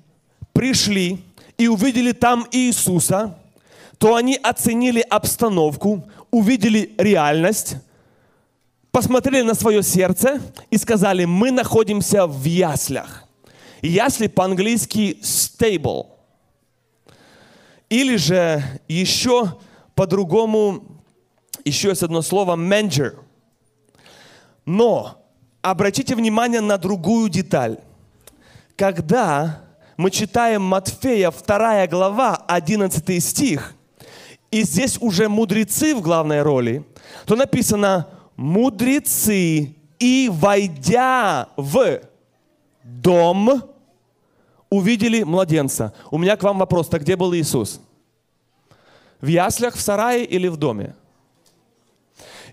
пришли 0.53 1.19
и 1.57 1.67
увидели 1.67 2.11
там 2.11 2.47
Иисуса, 2.51 3.37
то 3.97 4.15
они 4.15 4.39
оценили 4.41 5.01
обстановку, 5.01 6.03
увидели 6.31 6.93
реальность– 6.97 7.75
посмотрели 8.93 9.41
на 9.41 9.55
свое 9.55 9.81
сердце 9.81 10.39
и 10.69 10.77
сказали, 10.77 11.25
мы 11.25 11.49
находимся 11.49 12.27
в 12.27 12.45
яслях. 12.45 13.27
Ясли 13.81 14.27
по-английски 14.27 15.17
stable. 15.21 16.05
Или 17.89 18.15
же 18.17 18.63
еще 18.87 19.57
по-другому, 19.95 20.92
еще 21.65 21.89
есть 21.89 22.03
одно 22.03 22.21
слово 22.21 22.55
manger. 22.55 23.17
Но 24.65 25.23
обратите 25.61 26.15
внимание 26.15 26.61
на 26.61 26.77
другую 26.77 27.29
деталь. 27.29 27.77
Когда 28.75 29.61
мы 29.97 30.11
читаем 30.11 30.61
Матфея 30.63 31.31
2 31.31 31.87
глава, 31.87 32.35
11 32.47 33.23
стих, 33.23 33.73
и 34.51 34.63
здесь 34.63 34.97
уже 34.99 35.29
мудрецы 35.29 35.95
в 35.95 36.01
главной 36.01 36.41
роли, 36.41 36.85
то 37.25 37.35
написано– 37.35 38.07
мудрецы 38.35 39.75
и, 39.99 40.29
войдя 40.31 41.49
в 41.55 42.01
дом, 42.83 43.63
увидели 44.69 45.23
младенца. 45.23 45.93
У 46.11 46.17
меня 46.17 46.35
к 46.35 46.43
вам 46.43 46.59
вопрос, 46.59 46.89
так 46.89 47.01
где 47.01 47.15
был 47.15 47.33
Иисус? 47.35 47.79
В 49.21 49.27
яслях, 49.27 49.75
в 49.75 49.81
сарае 49.81 50.25
или 50.25 50.47
в 50.47 50.57
доме? 50.57 50.95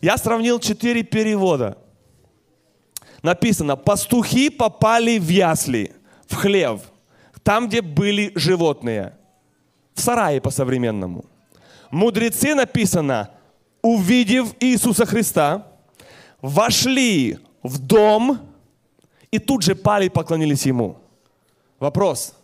Я 0.01 0.17
сравнил 0.17 0.59
четыре 0.59 1.03
перевода. 1.03 1.77
Написано, 3.23 3.77
пастухи 3.77 4.49
попали 4.49 5.19
в 5.19 5.29
ясли, 5.29 5.93
в 6.27 6.35
хлев, 6.37 6.81
там, 7.43 7.69
где 7.69 7.83
были 7.83 8.33
животные. 8.35 9.17
В 9.95 10.01
сарае 10.01 10.41
по-современному. 10.41 11.27
Мудрецы 11.91 12.55
написано, 12.55 13.31
увидев 13.83 14.55
Иисуса 14.61 15.05
Христа, 15.05 15.67
вошли 16.41 17.39
в 17.63 17.79
дом 17.79 18.39
и 19.31 19.39
тут 19.39 19.63
же 19.63 19.75
пали 19.75 20.07
и 20.07 20.11
поклонились 20.11 20.65
ему. 20.65 20.97
Вопрос, 21.79 22.35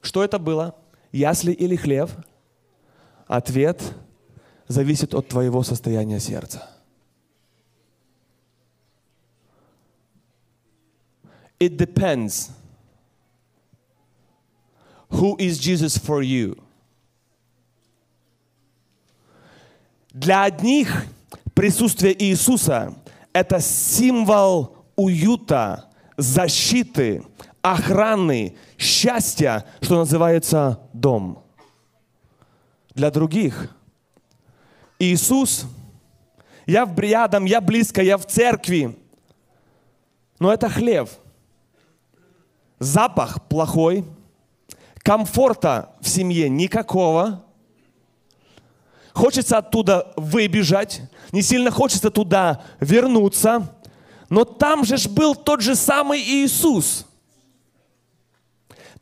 что 0.00 0.24
это 0.24 0.38
было? 0.38 0.74
Ясли 1.12 1.52
или 1.52 1.76
хлев? 1.76 2.10
Ответ 3.26 3.82
зависит 4.68 5.14
от 5.14 5.28
твоего 5.28 5.62
состояния 5.62 6.20
сердца. 6.20 6.73
It 11.58 11.76
depends. 11.76 12.50
Who 15.10 15.36
is 15.38 15.58
Jesus 15.58 15.96
for 15.96 16.22
you? 16.22 16.58
Для 20.12 20.44
одних 20.44 21.06
присутствие 21.54 22.14
Иисуса 22.22 22.94
это 23.32 23.60
символ 23.60 24.76
уюта, 24.96 25.90
защиты, 26.16 27.24
охраны, 27.62 28.56
счастья, 28.78 29.64
что 29.80 29.96
называется 29.96 30.80
дом. 30.92 31.42
Для 32.94 33.10
других 33.10 33.74
Иисус, 34.98 35.66
я 36.66 36.86
в 36.86 36.98
рядом, 36.98 37.44
я 37.44 37.60
близко, 37.60 38.02
я 38.02 38.16
в 38.16 38.26
церкви, 38.26 38.96
но 40.38 40.52
это 40.52 40.68
хлеб. 40.68 41.08
Запах 42.78 43.42
плохой, 43.48 44.04
комфорта 45.02 45.94
в 46.00 46.08
семье 46.08 46.48
никакого, 46.48 47.44
хочется 49.12 49.58
оттуда 49.58 50.12
выбежать, 50.16 51.02
не 51.32 51.42
сильно 51.42 51.70
хочется 51.70 52.10
туда 52.10 52.62
вернуться, 52.80 53.74
но 54.28 54.44
там 54.44 54.84
же 54.84 54.96
был 55.08 55.34
тот 55.34 55.60
же 55.60 55.76
самый 55.76 56.20
Иисус. 56.20 57.06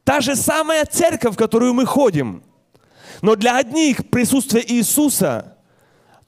Та 0.05 0.21
же 0.21 0.37
самая 0.37 0.85
церковь, 0.85 1.35
в 1.35 1.39
которую 1.39 1.75
мы 1.75 1.87
ходим. 1.87 2.43
Но 3.23 3.37
для 3.37 3.57
одних 3.57 4.11
присутствие 4.11 4.71
Иисуса, 4.73 5.52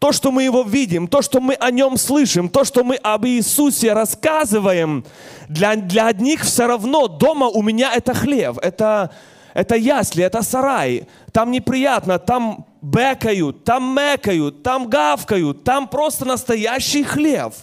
то, 0.04 0.12
что 0.12 0.30
мы 0.30 0.42
Его 0.42 0.62
видим, 0.64 1.08
то, 1.08 1.22
что 1.22 1.40
мы 1.40 1.54
о 1.54 1.70
Нем 1.70 1.96
слышим, 1.96 2.50
то, 2.50 2.64
что 2.64 2.84
мы 2.84 2.96
об 2.96 3.24
Иисусе 3.24 3.94
рассказываем, 3.94 5.02
для, 5.48 5.76
для 5.76 6.08
одних 6.08 6.42
все 6.42 6.66
равно 6.66 7.08
дома 7.08 7.46
у 7.46 7.62
меня 7.62 7.90
это 7.94 8.12
хлеб, 8.12 8.58
это, 8.58 9.10
это 9.54 9.76
ясли, 9.76 10.22
это 10.22 10.42
сарай. 10.42 11.08
Там 11.32 11.50
неприятно, 11.50 12.18
там 12.18 12.66
бэкают, 12.82 13.64
там 13.64 13.82
мэкают, 13.94 14.62
там 14.62 14.90
гавкают, 14.90 15.64
там 15.64 15.88
просто 15.88 16.26
настоящий 16.26 17.02
хлеб. 17.02 17.54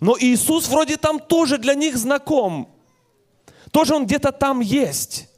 Но 0.00 0.14
Иисус 0.20 0.68
вроде 0.68 0.98
там 0.98 1.18
тоже 1.18 1.56
для 1.56 1.74
них 1.74 1.96
знаком. 1.96 2.68
Тоже 3.70 3.94
Он 3.94 4.04
где-то 4.04 4.32
там 4.32 4.60
есть. 4.60 5.30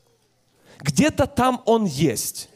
Где-то 0.80 1.28
там 1.28 1.62
Он 1.66 1.84
есть. 1.84 2.48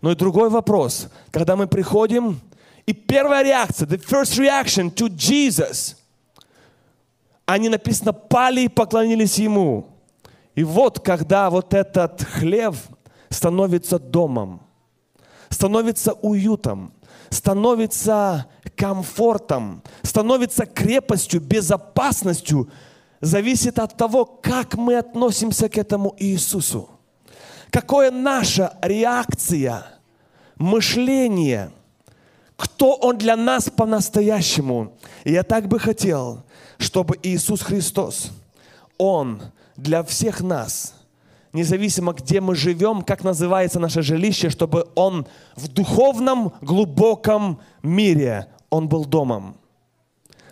Но 0.00 0.10
и 0.10 0.16
другой 0.16 0.50
вопрос. 0.50 1.06
Когда 1.30 1.54
мы 1.54 1.68
приходим, 1.68 2.40
и 2.86 2.92
первая 2.92 3.42
реакция, 3.42 3.86
the 3.88 3.98
first 3.98 4.38
reaction 4.38 4.94
to 4.94 5.08
Jesus, 5.08 5.96
они 7.44 7.68
написано, 7.68 8.12
пали 8.12 8.62
и 8.62 8.68
поклонились 8.68 9.38
Ему. 9.38 9.86
И 10.54 10.64
вот, 10.64 11.00
когда 11.00 11.50
вот 11.50 11.74
этот 11.74 12.22
хлеб 12.22 12.74
становится 13.28 13.98
домом, 13.98 14.62
становится 15.50 16.12
уютом, 16.12 16.92
становится 17.30 18.46
комфортом, 18.76 19.82
становится 20.02 20.64
крепостью, 20.64 21.40
безопасностью, 21.40 22.70
зависит 23.20 23.78
от 23.78 23.96
того, 23.96 24.24
как 24.24 24.74
мы 24.74 24.96
относимся 24.96 25.68
к 25.68 25.76
этому 25.76 26.14
Иисусу. 26.18 26.88
Какая 27.70 28.10
наша 28.10 28.76
реакция, 28.80 29.86
мышление, 30.56 31.70
что 32.58 32.94
Он 32.94 33.18
для 33.18 33.36
нас 33.36 33.70
по-настоящему. 33.70 34.92
И 35.24 35.32
я 35.32 35.42
так 35.42 35.66
бы 35.66 35.78
хотел, 35.78 36.42
чтобы 36.78 37.18
Иисус 37.22 37.62
Христос, 37.62 38.30
Он 38.98 39.42
для 39.76 40.02
всех 40.02 40.40
нас, 40.40 40.94
независимо 41.52 42.12
где 42.12 42.40
мы 42.40 42.54
живем, 42.54 43.02
как 43.02 43.24
называется 43.24 43.80
наше 43.80 44.02
жилище, 44.02 44.50
чтобы 44.50 44.88
Он 44.94 45.26
в 45.56 45.68
духовном 45.68 46.52
глубоком 46.60 47.60
мире, 47.82 48.48
Он 48.70 48.88
был 48.88 49.04
домом, 49.04 49.56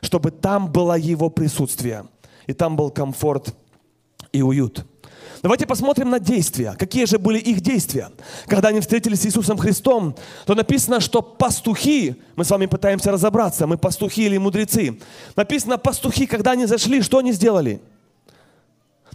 чтобы 0.01 0.31
там 0.31 0.71
было 0.71 0.97
Его 0.99 1.31
присутствие, 1.31 2.07
и 2.47 2.53
там 2.53 2.77
был 2.77 2.91
комфорт 2.91 3.55
и 4.33 4.43
уют. 4.43 4.85
Давайте 5.43 5.67
посмотрим 5.67 6.11
на 6.11 6.19
действия. 6.19 6.75
Какие 6.79 7.05
же 7.05 7.19
были 7.19 7.39
их 7.39 7.61
действия? 7.61 8.11
Когда 8.47 8.69
они 8.69 8.81
встретились 8.81 9.23
с 9.23 9.27
Иисусом 9.27 9.59
Христом, 9.59 10.17
то 10.47 10.55
написано, 10.55 11.01
что 11.01 11.23
пастухи, 11.23 12.17
мы 12.37 12.45
с 12.45 12.51
вами 12.51 12.67
пытаемся 12.67 13.13
разобраться, 13.13 13.67
мы 13.67 13.77
пастухи 13.79 14.27
или 14.27 14.39
мудрецы. 14.39 14.99
Написано, 15.37 15.79
пастухи, 15.79 16.27
когда 16.27 16.53
они 16.53 16.67
зашли, 16.67 17.03
что 17.03 17.19
они 17.19 17.33
сделали? 17.33 17.81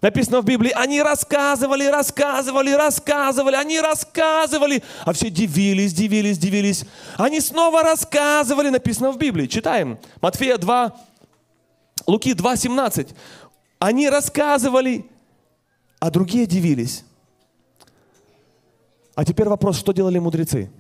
Написано 0.01 0.41
в 0.41 0.45
Библии, 0.45 0.71
они 0.73 1.01
рассказывали, 1.01 1.85
рассказывали, 1.85 2.71
рассказывали, 2.71 3.55
они 3.55 3.81
рассказывали, 3.81 4.81
а 5.03 5.11
все 5.11 5.29
дивились, 5.29 5.93
дивились, 5.93 6.37
дивились. 6.37 6.85
Они 7.17 7.41
снова 7.41 7.83
рассказывали, 7.83 8.69
написано 8.69 9.11
в 9.11 9.17
Библии. 9.17 9.47
Читаем. 9.47 9.99
Матфея 10.21 10.57
2, 10.57 10.95
Луки 12.07 12.33
2, 12.33 12.55
17. 12.55 13.09
Они 13.79 14.09
рассказывали, 14.09 15.05
а 15.99 16.09
другие 16.09 16.45
дивились. 16.45 17.03
А 19.15 19.25
теперь 19.25 19.47
вопрос, 19.49 19.77
что 19.77 19.91
делали 19.91 20.17
мудрецы? 20.19 20.71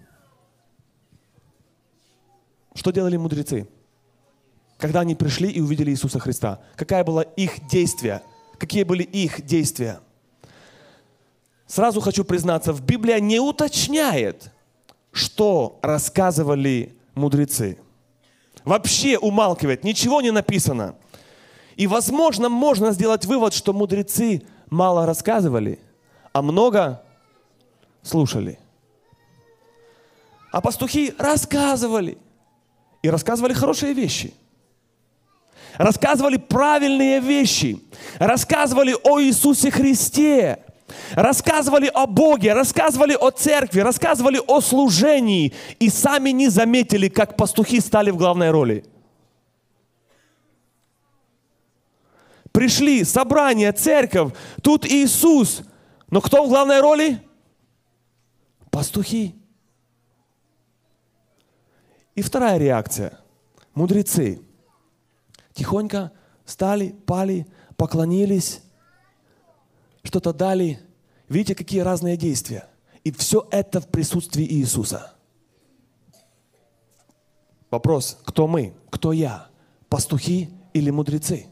Что 2.73 2.91
делали 2.91 3.17
мудрецы? 3.17 3.67
Когда 4.77 5.01
они 5.01 5.15
пришли 5.15 5.49
и 5.49 5.59
увидели 5.59 5.91
Иисуса 5.91 6.19
Христа. 6.19 6.61
Какая 6.77 7.03
была 7.03 7.23
их 7.23 7.67
действие? 7.67 8.21
Какие 8.57 8.83
были 8.83 9.03
их 9.03 9.45
действия? 9.45 9.99
Сразу 11.67 11.99
хочу 11.99 12.23
признаться, 12.23 12.71
в 12.71 12.81
Библии 12.81 13.19
не 13.19 13.39
уточняет, 13.39 14.51
что 15.11 15.77
рассказывали 15.81 16.97
мудрецы. 17.13 17.77
Вообще 18.63 19.17
умалкивает, 19.17 19.83
ничего 19.83 20.21
не 20.21 20.31
написано. 20.31 20.95
И, 21.75 21.87
возможно, 21.87 22.49
можно 22.49 22.91
сделать 22.91 23.25
вывод, 23.25 23.53
что 23.53 23.73
мудрецы 23.73 24.43
мало 24.69 25.05
рассказывали, 25.05 25.79
а 26.33 26.41
много 26.41 27.01
слушали. 28.01 28.59
А 30.51 30.61
пастухи 30.61 31.13
рассказывали. 31.17 32.17
И 33.01 33.09
рассказывали 33.09 33.53
хорошие 33.53 33.93
вещи. 33.93 34.33
Рассказывали 35.77 36.37
правильные 36.37 37.19
вещи. 37.19 37.79
Рассказывали 38.17 38.95
о 39.03 39.21
Иисусе 39.21 39.71
Христе. 39.71 40.59
Рассказывали 41.13 41.89
о 41.93 42.07
Боге, 42.07 42.53
рассказывали 42.53 43.13
о 43.13 43.29
церкви, 43.29 43.79
рассказывали 43.81 44.41
о 44.47 44.59
служении. 44.59 45.53
И 45.79 45.89
сами 45.89 46.31
не 46.31 46.49
заметили, 46.49 47.07
как 47.07 47.37
пастухи 47.37 47.79
стали 47.79 48.09
в 48.09 48.17
главной 48.17 48.49
роли. 48.49 48.83
Пришли, 52.59 53.05
собрание, 53.05 53.71
церковь, 53.71 54.33
тут 54.61 54.85
Иисус. 54.85 55.61
Но 56.09 56.19
кто 56.19 56.43
в 56.43 56.49
главной 56.49 56.81
роли? 56.81 57.25
Пастухи. 58.69 59.33
И 62.15 62.21
вторая 62.21 62.57
реакция. 62.57 63.17
Мудрецы. 63.75 64.41
Тихонько 65.53 66.11
стали, 66.43 66.89
пали, 67.05 67.47
поклонились, 67.77 68.61
что-то 70.03 70.33
дали. 70.33 70.81
Видите, 71.29 71.55
какие 71.55 71.79
разные 71.79 72.17
действия. 72.17 72.67
И 73.05 73.11
все 73.13 73.47
это 73.51 73.79
в 73.79 73.87
присутствии 73.87 74.43
Иисуса. 74.43 75.13
Вопрос, 77.71 78.17
кто 78.25 78.47
мы, 78.47 78.73
кто 78.89 79.13
я, 79.13 79.47
пастухи 79.87 80.49
или 80.73 80.89
мудрецы? 80.89 81.47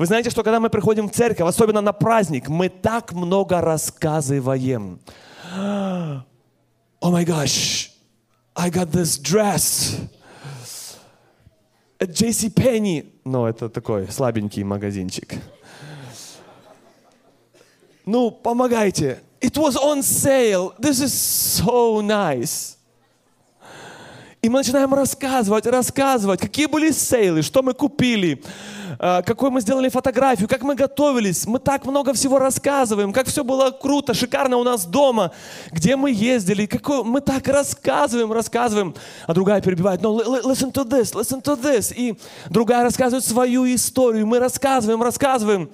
Вы 0.00 0.06
знаете, 0.06 0.30
что 0.30 0.42
когда 0.42 0.60
мы 0.60 0.70
приходим 0.70 1.10
в 1.10 1.12
церковь, 1.12 1.46
особенно 1.46 1.82
на 1.82 1.92
праздник, 1.92 2.48
мы 2.48 2.70
так 2.70 3.12
много 3.12 3.60
рассказываем. 3.60 4.98
Oh 5.54 6.22
my 7.02 7.22
gosh, 7.22 7.90
I 8.56 8.70
got 8.70 8.90
this 8.92 9.18
dress 9.20 9.98
at 11.98 12.14
JC 12.14 12.50
Penney. 12.50 13.12
Ну, 13.26 13.44
это 13.44 13.68
такой 13.68 14.08
слабенький 14.10 14.62
магазинчик. 14.62 15.34
Ну, 18.06 18.30
помогайте. 18.30 19.20
It 19.42 19.58
was 19.58 19.76
on 19.76 19.98
sale. 20.02 20.72
This 20.78 21.02
is 21.02 21.12
so 21.12 22.00
nice. 22.00 22.78
И 24.40 24.48
мы 24.48 24.60
начинаем 24.60 24.94
рассказывать, 24.94 25.66
рассказывать, 25.66 26.40
какие 26.40 26.64
были 26.64 26.90
сейлы, 26.90 27.42
что 27.42 27.62
мы 27.62 27.74
купили, 27.74 28.42
какой 28.98 29.50
мы 29.50 29.60
сделали 29.60 29.88
фотографию, 29.88 30.48
как 30.48 30.62
мы 30.62 30.74
готовились. 30.74 31.46
Мы 31.46 31.58
так 31.58 31.84
много 31.84 32.12
всего 32.12 32.38
рассказываем, 32.38 33.12
как 33.12 33.26
все 33.26 33.44
было 33.44 33.70
круто, 33.70 34.14
шикарно 34.14 34.56
у 34.56 34.64
нас 34.64 34.84
дома, 34.84 35.32
где 35.70 35.96
мы 35.96 36.10
ездили. 36.10 36.66
Какой... 36.66 37.04
Мы 37.04 37.20
так 37.20 37.46
рассказываем, 37.48 38.32
рассказываем. 38.32 38.94
А 39.26 39.34
другая 39.34 39.60
перебивает, 39.60 40.00
no, 40.00 40.18
listen 40.42 40.72
to 40.72 40.84
this, 40.84 41.14
listen 41.14 41.42
to 41.42 41.60
this. 41.60 41.92
И 41.94 42.18
другая 42.48 42.82
рассказывает 42.82 43.24
свою 43.24 43.66
историю. 43.66 44.26
Мы 44.26 44.38
рассказываем, 44.38 45.02
рассказываем. 45.02 45.70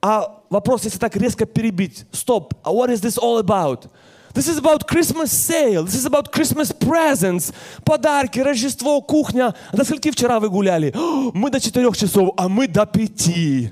А 0.00 0.42
вопрос, 0.50 0.84
если 0.84 0.98
так 0.98 1.16
резко 1.16 1.46
перебить, 1.46 2.06
стоп, 2.12 2.54
what 2.64 2.90
is 2.90 3.00
this 3.00 3.18
all 3.18 3.42
about? 3.42 3.88
This 4.36 4.48
is 4.48 4.58
about 4.58 4.86
Christmas 4.86 5.32
sale. 5.32 5.82
This 5.84 5.94
is 5.94 6.04
about 6.04 6.30
Christmas 6.30 6.70
presents. 6.70 7.54
Подарки, 7.86 8.38
Рождество, 8.38 9.00
кухня. 9.00 9.54
До 9.72 9.82
скольки 9.82 10.10
вчера 10.10 10.38
вы 10.38 10.50
гуляли? 10.50 10.92
Мы 11.32 11.48
до 11.48 11.58
четырех 11.58 11.96
часов, 11.96 12.34
а 12.36 12.46
мы 12.46 12.68
до 12.68 12.84
пяти. 12.84 13.70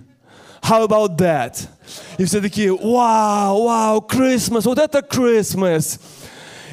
How 0.62 0.88
about 0.88 1.18
that? 1.18 1.68
И 2.16 2.24
все 2.24 2.40
такие, 2.40 2.72
вау, 2.72 3.64
вау, 3.64 4.00
Christmas, 4.00 4.62
вот 4.62 4.78
это 4.78 5.00
Christmas. 5.00 6.00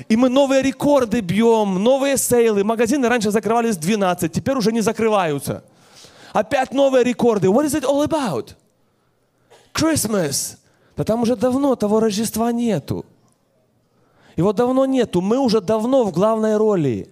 И 0.08 0.16
мы 0.16 0.30
новые 0.30 0.62
рекорды 0.62 1.20
бьем, 1.20 1.84
новые 1.84 2.16
сейлы. 2.16 2.64
Магазины 2.64 3.10
раньше 3.10 3.30
закрывались 3.30 3.76
в 3.76 3.82
12, 3.82 4.32
теперь 4.32 4.56
уже 4.56 4.72
не 4.72 4.80
закрываются. 4.80 5.66
Опять 6.32 6.74
новые 6.74 7.04
рекорды. 7.04 7.48
What 7.48 7.66
is 7.66 7.78
it 7.78 7.84
all 7.84 8.08
about? 8.08 8.56
Christmas. 9.74 10.56
Да 10.96 11.04
там 11.04 11.24
уже 11.24 11.36
давно 11.36 11.76
того 11.76 12.00
Рождества 12.00 12.54
нету. 12.54 13.06
Его 14.36 14.54
давно 14.54 14.86
нету. 14.86 15.22
Мы 15.22 15.38
уже 15.38 15.62
давно 15.62 16.04
в 16.04 16.12
главной 16.12 16.58
роли. 16.58 17.10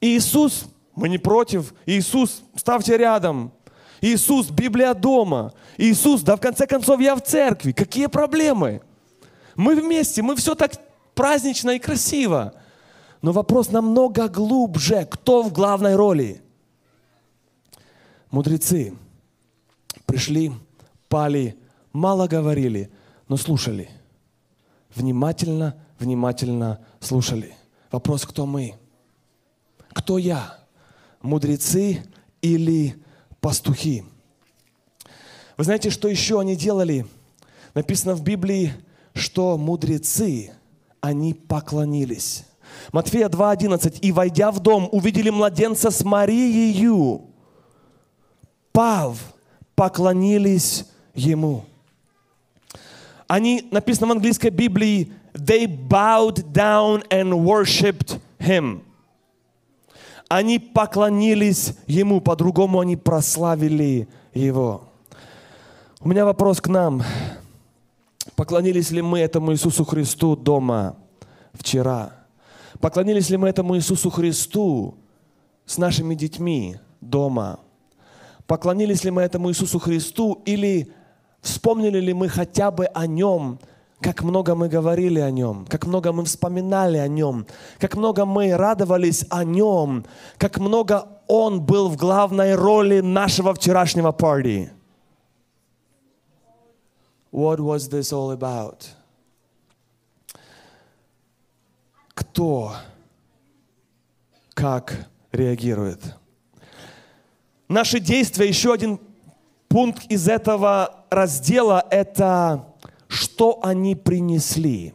И 0.00 0.16
Иисус, 0.16 0.66
мы 0.94 1.08
не 1.08 1.18
против. 1.18 1.74
Иисус, 1.86 2.42
ставьте 2.54 2.96
рядом. 2.96 3.52
Иисус, 4.00 4.50
Библия 4.50 4.94
дома. 4.94 5.52
Иисус, 5.76 6.22
да 6.22 6.36
в 6.36 6.40
конце 6.40 6.66
концов 6.66 7.00
я 7.00 7.14
в 7.14 7.22
церкви. 7.22 7.72
Какие 7.72 8.06
проблемы? 8.06 8.82
Мы 9.54 9.74
вместе, 9.74 10.22
мы 10.22 10.36
все 10.36 10.54
так 10.54 10.72
празднично 11.14 11.70
и 11.70 11.78
красиво. 11.78 12.54
Но 13.22 13.32
вопрос 13.32 13.70
намного 13.70 14.28
глубже. 14.28 15.06
Кто 15.10 15.42
в 15.42 15.52
главной 15.52 15.96
роли? 15.96 16.42
Мудрецы 18.30 18.94
пришли, 20.04 20.52
пали, 21.08 21.56
мало 21.92 22.26
говорили, 22.26 22.90
но 23.28 23.36
слушали– 23.36 23.90
внимательно, 24.96 25.76
внимательно 25.98 26.80
слушали. 27.00 27.54
Вопрос, 27.92 28.24
кто 28.24 28.46
мы? 28.46 28.74
Кто 29.92 30.18
я? 30.18 30.58
Мудрецы 31.22 32.04
или 32.42 32.96
пастухи? 33.40 34.04
Вы 35.56 35.64
знаете, 35.64 35.90
что 35.90 36.08
еще 36.08 36.40
они 36.40 36.56
делали? 36.56 37.06
Написано 37.74 38.14
в 38.14 38.22
Библии, 38.22 38.72
что 39.14 39.56
мудрецы, 39.56 40.52
они 41.00 41.34
поклонились. 41.34 42.44
Матфея 42.92 43.28
2.11. 43.28 44.00
«И, 44.00 44.12
войдя 44.12 44.50
в 44.50 44.60
дом, 44.60 44.88
увидели 44.92 45.30
младенца 45.30 45.90
с 45.90 46.04
Марией, 46.04 47.20
пав, 48.72 49.18
поклонились 49.74 50.86
ему». 51.14 51.64
Они, 53.28 53.66
написано 53.70 54.06
в 54.06 54.12
английской 54.12 54.50
Библии, 54.50 55.12
they 55.34 55.66
bowed 55.66 56.52
down 56.52 57.02
and 57.10 57.32
worshipped 57.44 58.20
him. 58.38 58.82
Они 60.28 60.58
поклонились 60.58 61.74
ему, 61.86 62.20
по-другому 62.20 62.80
они 62.80 62.96
прославили 62.96 64.08
его. 64.34 64.88
У 66.00 66.08
меня 66.08 66.24
вопрос 66.24 66.60
к 66.60 66.68
нам. 66.68 67.02
Поклонились 68.34 68.90
ли 68.90 69.02
мы 69.02 69.20
этому 69.20 69.52
Иисусу 69.52 69.84
Христу 69.84 70.36
дома 70.36 70.96
вчера? 71.52 72.12
Поклонились 72.80 73.30
ли 73.30 73.36
мы 73.36 73.48
этому 73.48 73.76
Иисусу 73.76 74.10
Христу 74.10 74.96
с 75.64 75.78
нашими 75.78 76.14
детьми 76.14 76.76
дома? 77.00 77.60
Поклонились 78.46 79.04
ли 79.04 79.10
мы 79.10 79.22
этому 79.22 79.50
Иисусу 79.50 79.78
Христу 79.78 80.42
или 80.44 80.92
вспомнили 81.46 81.98
ли 81.98 82.12
мы 82.12 82.28
хотя 82.28 82.70
бы 82.70 82.86
о 82.86 83.06
Нем, 83.06 83.58
как 84.00 84.22
много 84.22 84.54
мы 84.54 84.68
говорили 84.68 85.20
о 85.20 85.30
Нем, 85.30 85.66
как 85.68 85.86
много 85.86 86.12
мы 86.12 86.24
вспоминали 86.24 86.98
о 86.98 87.08
Нем, 87.08 87.46
как 87.78 87.96
много 87.96 88.24
мы 88.24 88.54
радовались 88.56 89.24
о 89.30 89.44
Нем, 89.44 90.04
как 90.38 90.58
много 90.58 91.08
Он 91.26 91.60
был 91.60 91.88
в 91.88 91.96
главной 91.96 92.54
роли 92.54 93.00
нашего 93.00 93.54
вчерашнего 93.54 94.12
парти. 94.12 94.70
What 97.32 97.58
was 97.58 97.88
this 97.90 98.12
all 98.12 98.36
about? 98.36 98.86
Кто, 102.14 102.72
как 104.54 105.08
реагирует? 105.32 106.00
Наши 107.68 107.98
действия, 107.98 108.46
еще 108.48 108.72
один 108.72 109.00
пункт 109.68 110.06
из 110.10 110.28
этого 110.28 111.06
раздела, 111.10 111.86
это 111.90 112.74
что 113.08 113.60
они 113.62 113.94
принесли. 113.94 114.94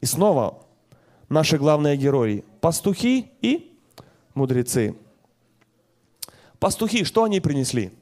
И 0.00 0.06
снова 0.06 0.66
наши 1.28 1.58
главные 1.58 1.96
герои– 1.96 2.44
пастухи 2.60 3.30
и 3.40 3.78
мудрецы. 4.34 4.96
Пастухи, 6.58 7.04
что 7.04 7.24
они 7.24 7.40
принесли? 7.40 7.92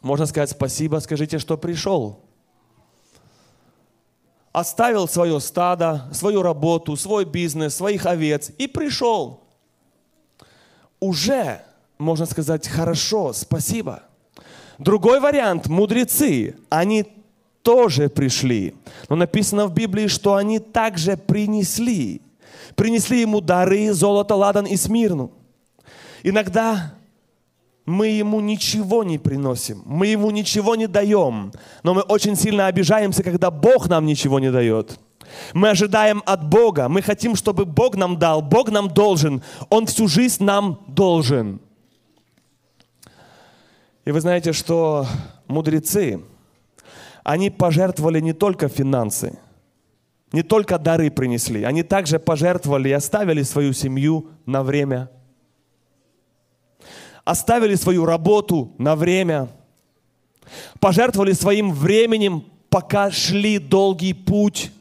Можно 0.00 0.26
сказать 0.26 0.50
спасибо, 0.50 0.98
скажите, 0.98 1.38
что 1.38 1.58
пришел. 1.58 2.24
Оставил 4.52 5.06
свое 5.06 5.38
стадо, 5.40 6.08
свою 6.12 6.42
работу, 6.42 6.96
свой 6.96 7.24
бизнес, 7.24 7.74
своих 7.74 8.06
овец 8.06 8.50
и 8.58 8.66
пришел. 8.66 9.42
Уже, 11.00 11.62
можно 11.98 12.26
сказать, 12.26 12.68
хорошо, 12.68 13.32
спасибо. 13.32 14.02
Другой 14.78 15.20
вариант, 15.20 15.66
мудрецы, 15.66 16.56
они 16.68 17.04
тоже 17.62 18.08
пришли. 18.08 18.74
Но 19.08 19.16
написано 19.16 19.66
в 19.66 19.74
Библии, 19.74 20.06
что 20.06 20.34
они 20.34 20.58
также 20.58 21.16
принесли. 21.16 22.22
Принесли 22.76 23.20
ему 23.20 23.40
дары, 23.40 23.92
золото, 23.92 24.34
ладан 24.34 24.66
и 24.66 24.76
смирну. 24.76 25.32
Иногда 26.22 26.94
мы 27.84 28.08
ему 28.08 28.40
ничего 28.40 29.02
не 29.02 29.18
приносим, 29.18 29.82
мы 29.86 30.08
ему 30.08 30.30
ничего 30.30 30.76
не 30.76 30.86
даем, 30.86 31.52
но 31.82 31.94
мы 31.94 32.02
очень 32.02 32.36
сильно 32.36 32.66
обижаемся, 32.66 33.22
когда 33.22 33.50
Бог 33.50 33.88
нам 33.88 34.04
ничего 34.04 34.38
не 34.38 34.52
дает. 34.52 34.98
Мы 35.54 35.70
ожидаем 35.70 36.22
от 36.26 36.46
Бога, 36.48 36.88
мы 36.88 37.02
хотим, 37.02 37.34
чтобы 37.34 37.64
Бог 37.64 37.96
нам 37.96 38.18
дал, 38.18 38.42
Бог 38.42 38.70
нам 38.70 38.88
должен, 38.88 39.42
Он 39.68 39.86
всю 39.86 40.08
жизнь 40.08 40.44
нам 40.44 40.80
должен. 40.86 41.60
И 44.08 44.10
вы 44.10 44.22
знаете, 44.22 44.54
что 44.54 45.06
мудрецы, 45.48 46.22
они 47.24 47.50
пожертвовали 47.50 48.20
не 48.20 48.32
только 48.32 48.70
финансы, 48.70 49.38
не 50.32 50.42
только 50.42 50.78
дары 50.78 51.10
принесли, 51.10 51.62
они 51.62 51.82
также 51.82 52.18
пожертвовали 52.18 52.88
и 52.88 52.92
оставили 52.92 53.42
свою 53.42 53.74
семью 53.74 54.30
на 54.46 54.62
время, 54.62 55.10
оставили 57.26 57.74
свою 57.74 58.06
работу 58.06 58.72
на 58.78 58.96
время, 58.96 59.50
пожертвовали 60.80 61.34
своим 61.34 61.70
временем, 61.70 62.46
пока 62.70 63.10
шли 63.10 63.58
долгий 63.58 64.14
путь, 64.14 64.72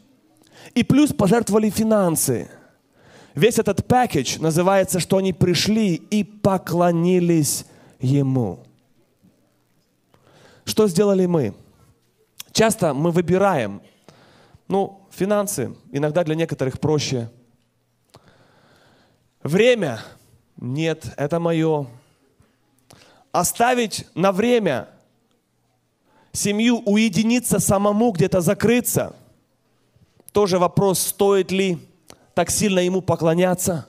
и 0.73 0.83
плюс 0.83 1.11
пожертвовали 1.11 1.69
финансы. 1.69 2.49
Весь 3.35 3.59
этот 3.59 3.85
пакет 3.85 4.39
называется, 4.39 5.01
что 5.01 5.17
они 5.17 5.33
пришли 5.33 5.95
и 5.95 6.23
поклонились 6.23 7.65
Ему. 7.99 8.66
Что 10.67 10.85
сделали 10.89 11.25
мы? 11.25 11.53
Часто 12.51 12.93
мы 12.93 13.11
выбираем, 13.11 13.81
ну, 14.67 14.99
финансы, 15.11 15.73
иногда 15.93 16.25
для 16.25 16.35
некоторых 16.35 16.81
проще. 16.81 17.31
Время, 19.41 20.01
нет, 20.57 21.05
это 21.15 21.39
мое. 21.39 21.87
Оставить 23.31 24.07
на 24.13 24.33
время 24.33 24.89
семью, 26.33 26.79
уединиться 26.85 27.59
самому, 27.59 28.11
где-то 28.11 28.41
закрыться. 28.41 29.15
Тоже 30.33 30.59
вопрос, 30.59 30.99
стоит 30.99 31.49
ли 31.49 31.79
так 32.33 32.49
сильно 32.49 32.79
ему 32.79 33.01
поклоняться. 33.01 33.87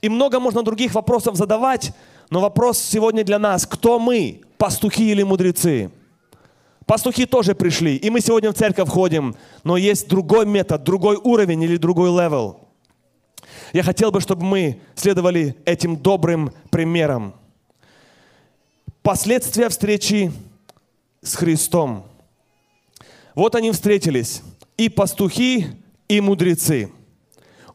И 0.00 0.08
много 0.08 0.40
можно 0.40 0.64
других 0.64 0.94
вопросов 0.94 1.36
задавать, 1.36 1.92
но 2.30 2.40
вопрос 2.40 2.78
сегодня 2.78 3.24
для 3.24 3.38
нас, 3.38 3.66
кто 3.66 3.98
мы, 3.98 4.42
пастухи 4.56 5.10
или 5.10 5.24
мудрецы? 5.24 5.90
Пастухи 6.86 7.26
тоже 7.26 7.54
пришли, 7.54 7.96
и 7.96 8.08
мы 8.10 8.20
сегодня 8.20 8.50
в 8.52 8.54
церковь 8.54 8.88
ходим, 8.88 9.36
но 9.64 9.76
есть 9.76 10.08
другой 10.08 10.46
метод, 10.46 10.82
другой 10.82 11.16
уровень 11.16 11.62
или 11.62 11.76
другой 11.76 12.10
level. 12.10 12.68
Я 13.72 13.82
хотел 13.82 14.10
бы, 14.10 14.20
чтобы 14.20 14.44
мы 14.44 14.80
следовали 14.94 15.56
этим 15.64 15.96
добрым 15.96 16.52
примером. 16.70 17.34
Последствия 19.02 19.68
встречи 19.68 20.32
с 21.22 21.34
Христом. 21.34 22.06
Вот 23.34 23.54
они 23.54 23.70
встретились, 23.70 24.42
и 24.76 24.88
пастухи, 24.88 25.66
и 26.08 26.20
мудрецы. 26.20 26.90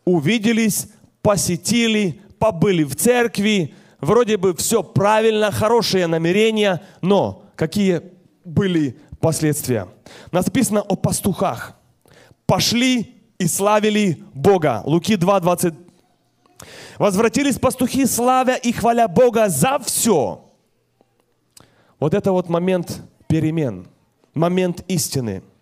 Увиделись, 0.03 0.87
посетили, 1.21 2.21
побыли 2.37 2.83
в 2.83 2.95
церкви, 2.95 3.73
вроде 4.01 4.37
бы 4.37 4.55
все 4.55 4.83
правильно, 4.83 5.51
хорошие 5.51 6.07
намерения, 6.07 6.81
но 7.01 7.43
какие 7.55 8.01
были 8.43 8.97
последствия? 9.19 9.87
Написано 10.31 10.81
о 10.81 10.95
пастухах. 10.95 11.75
Пошли 12.45 13.15
и 13.37 13.47
славили 13.47 14.23
Бога. 14.33 14.81
Луки 14.85 15.15
2, 15.15 15.39
20. 15.39 15.73
Возвратились 16.97 17.59
пастухи, 17.59 18.05
славя 18.05 18.55
и 18.55 18.71
хваля 18.71 19.07
Бога 19.07 19.49
за 19.49 19.79
все. 19.79 20.43
Вот 21.99 22.13
это 22.13 22.31
вот 22.31 22.49
момент 22.49 23.01
перемен, 23.27 23.87
момент 24.33 24.83
истины– 24.87 25.43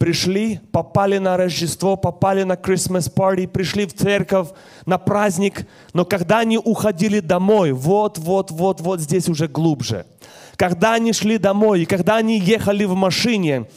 пришли, 0.00 0.60
попали 0.72 1.18
на 1.18 1.36
Рождество, 1.36 1.94
попали 1.94 2.42
на 2.44 2.54
Christmas 2.54 3.12
party, 3.12 3.46
пришли 3.46 3.84
в 3.84 3.92
церковь 3.92 4.48
на 4.86 4.96
праздник, 4.96 5.68
но 5.92 6.06
когда 6.06 6.38
они 6.38 6.56
уходили 6.56 7.20
домой, 7.20 7.72
вот, 7.72 8.16
вот, 8.16 8.50
вот, 8.50 8.80
вот 8.80 9.00
здесь 9.00 9.28
уже 9.28 9.46
глубже. 9.46 10.06
Когда 10.56 10.94
они 10.94 11.12
шли 11.12 11.36
домой 11.36 11.82
и 11.82 11.84
когда 11.84 12.16
они 12.16 12.38
ехали 12.38 12.86
в 12.86 12.94
машине, 12.94 13.68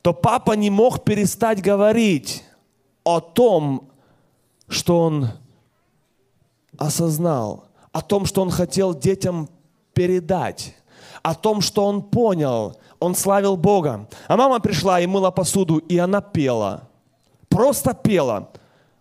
то 0.00 0.12
папа 0.12 0.52
не 0.52 0.70
мог 0.70 1.02
перестать 1.02 1.60
говорить 1.60 2.44
о 3.02 3.18
том, 3.18 3.88
что 4.68 5.00
он 5.00 5.30
осознал, 6.78 7.64
о 7.90 8.00
том, 8.00 8.26
что 8.26 8.42
он 8.42 8.50
хотел 8.50 8.94
детям 8.94 9.48
передать, 9.92 10.76
о 11.24 11.34
том, 11.34 11.60
что 11.60 11.84
он 11.84 12.00
понял, 12.00 12.76
он 13.04 13.14
славил 13.14 13.56
Бога. 13.56 14.08
А 14.26 14.36
мама 14.36 14.60
пришла 14.60 15.00
и 15.00 15.06
мыла 15.06 15.30
посуду, 15.30 15.78
и 15.78 15.98
она 15.98 16.20
пела. 16.20 16.88
Просто 17.48 17.94
пела. 17.94 18.50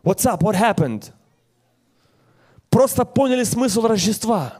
What's 0.03 0.25
up? 0.25 0.41
What 0.41 0.55
happened? 0.55 1.11
Просто 2.69 3.05
поняли 3.05 3.43
смысл 3.43 3.87
Рождества. 3.87 4.55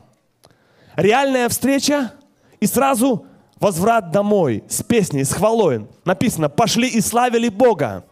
Реальная 0.96 1.48
встреча 1.48 2.12
и 2.60 2.66
сразу 2.66 3.26
возврат 3.60 4.10
домой 4.10 4.64
с 4.68 4.82
песней, 4.82 5.24
с 5.24 5.32
хвалой. 5.32 5.86
Написано, 6.04 6.48
пошли 6.48 6.88
и 6.88 7.00
славили 7.00 7.48
Бога. 7.48 8.04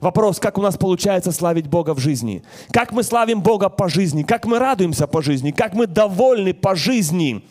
Вопрос, 0.00 0.38
как 0.38 0.58
у 0.58 0.62
нас 0.62 0.76
получается 0.76 1.32
славить 1.32 1.66
Бога 1.66 1.94
в 1.94 1.98
жизни? 1.98 2.42
Как 2.70 2.92
мы 2.92 3.02
славим 3.02 3.40
Бога 3.40 3.68
по 3.68 3.88
жизни? 3.88 4.22
Как 4.22 4.44
мы 4.44 4.58
радуемся 4.58 5.06
по 5.06 5.22
жизни? 5.22 5.50
Как 5.50 5.74
мы 5.74 5.86
довольны 5.86 6.52
по 6.52 6.74
жизни? 6.74 7.44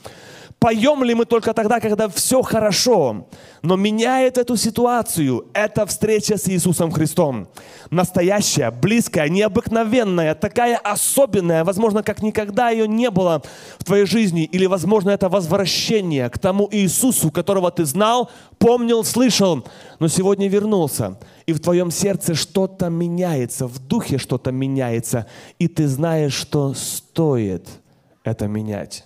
Поем 0.59 1.03
ли 1.03 1.13
мы 1.13 1.25
только 1.25 1.53
тогда, 1.53 1.79
когда 1.79 2.07
все 2.07 2.41
хорошо? 2.41 3.27
Но 3.61 3.75
меняет 3.75 4.37
эту 4.37 4.57
ситуацию 4.57 5.45
эта 5.53 5.85
встреча 5.85 6.37
с 6.37 6.47
Иисусом 6.47 6.91
Христом. 6.91 7.47
Настоящая, 7.91 8.71
близкая, 8.71 9.29
необыкновенная, 9.29 10.33
такая 10.33 10.77
особенная, 10.77 11.63
возможно, 11.63 12.01
как 12.01 12.23
никогда 12.23 12.69
ее 12.69 12.87
не 12.87 13.11
было 13.11 13.43
в 13.77 13.83
твоей 13.83 14.05
жизни. 14.05 14.43
Или, 14.43 14.65
возможно, 14.65 15.11
это 15.11 15.29
возвращение 15.29 16.29
к 16.29 16.39
тому 16.39 16.67
Иисусу, 16.71 17.31
которого 17.31 17.69
ты 17.69 17.85
знал, 17.85 18.31
помнил, 18.57 19.03
слышал, 19.03 19.67
но 19.99 20.07
сегодня 20.07 20.47
вернулся. 20.47 21.19
И 21.45 21.53
в 21.53 21.59
твоем 21.59 21.91
сердце 21.91 22.33
что-то 22.33 22.89
меняется, 22.89 23.67
в 23.67 23.77
духе 23.79 24.17
что-то 24.17 24.51
меняется, 24.51 25.27
и 25.59 25.67
ты 25.67 25.87
знаешь, 25.87 26.33
что 26.33 26.73
стоит 26.73 27.67
это 28.23 28.47
менять. 28.47 29.03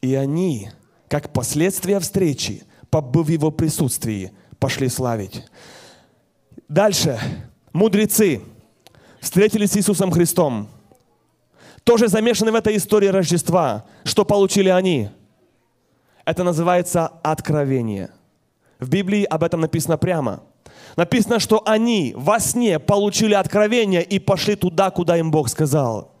И 0.00 0.14
они, 0.14 0.70
как 1.08 1.32
последствия 1.32 2.00
встречи, 2.00 2.64
побыв 2.90 3.26
в 3.26 3.30
его 3.30 3.50
присутствии, 3.50 4.32
пошли 4.58 4.88
славить. 4.88 5.44
Дальше. 6.68 7.18
Мудрецы 7.72 8.40
встретились 9.20 9.72
с 9.72 9.76
Иисусом 9.76 10.10
Христом. 10.10 10.68
Тоже 11.84 12.08
замешаны 12.08 12.50
в 12.50 12.54
этой 12.54 12.76
истории 12.76 13.08
Рождества. 13.08 13.84
Что 14.04 14.24
получили 14.24 14.68
они? 14.68 15.10
Это 16.24 16.42
называется 16.42 17.06
откровение. 17.22 18.10
В 18.80 18.88
Библии 18.88 19.24
об 19.24 19.44
этом 19.44 19.60
написано 19.60 19.96
прямо. 19.96 20.42
Написано, 20.96 21.38
что 21.38 21.62
они 21.66 22.12
во 22.16 22.40
сне 22.40 22.78
получили 22.78 23.34
откровение 23.34 24.02
и 24.02 24.18
пошли 24.18 24.56
туда, 24.56 24.90
куда 24.90 25.16
им 25.16 25.30
Бог 25.30 25.48
сказал. 25.48 26.12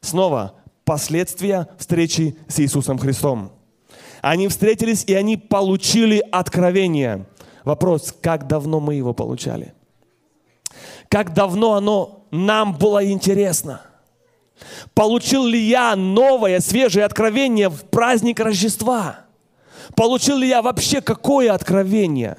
Снова 0.00 0.54
последствия 0.84 1.68
встречи 1.78 2.36
с 2.48 2.60
Иисусом 2.60 2.98
Христом. 2.98 3.52
Они 4.20 4.48
встретились, 4.48 5.04
и 5.04 5.14
они 5.14 5.36
получили 5.36 6.22
откровение. 6.32 7.26
Вопрос, 7.64 8.14
как 8.20 8.46
давно 8.46 8.80
мы 8.80 8.94
его 8.94 9.12
получали? 9.12 9.74
Как 11.08 11.34
давно 11.34 11.74
оно 11.74 12.26
нам 12.30 12.76
было 12.76 13.04
интересно? 13.10 13.82
Получил 14.94 15.44
ли 15.44 15.60
я 15.60 15.96
новое, 15.96 16.60
свежее 16.60 17.04
откровение 17.04 17.68
в 17.68 17.84
праздник 17.84 18.40
Рождества? 18.40 19.20
Получил 19.96 20.38
ли 20.38 20.48
я 20.48 20.62
вообще 20.62 21.00
какое 21.00 21.52
откровение? 21.52 22.38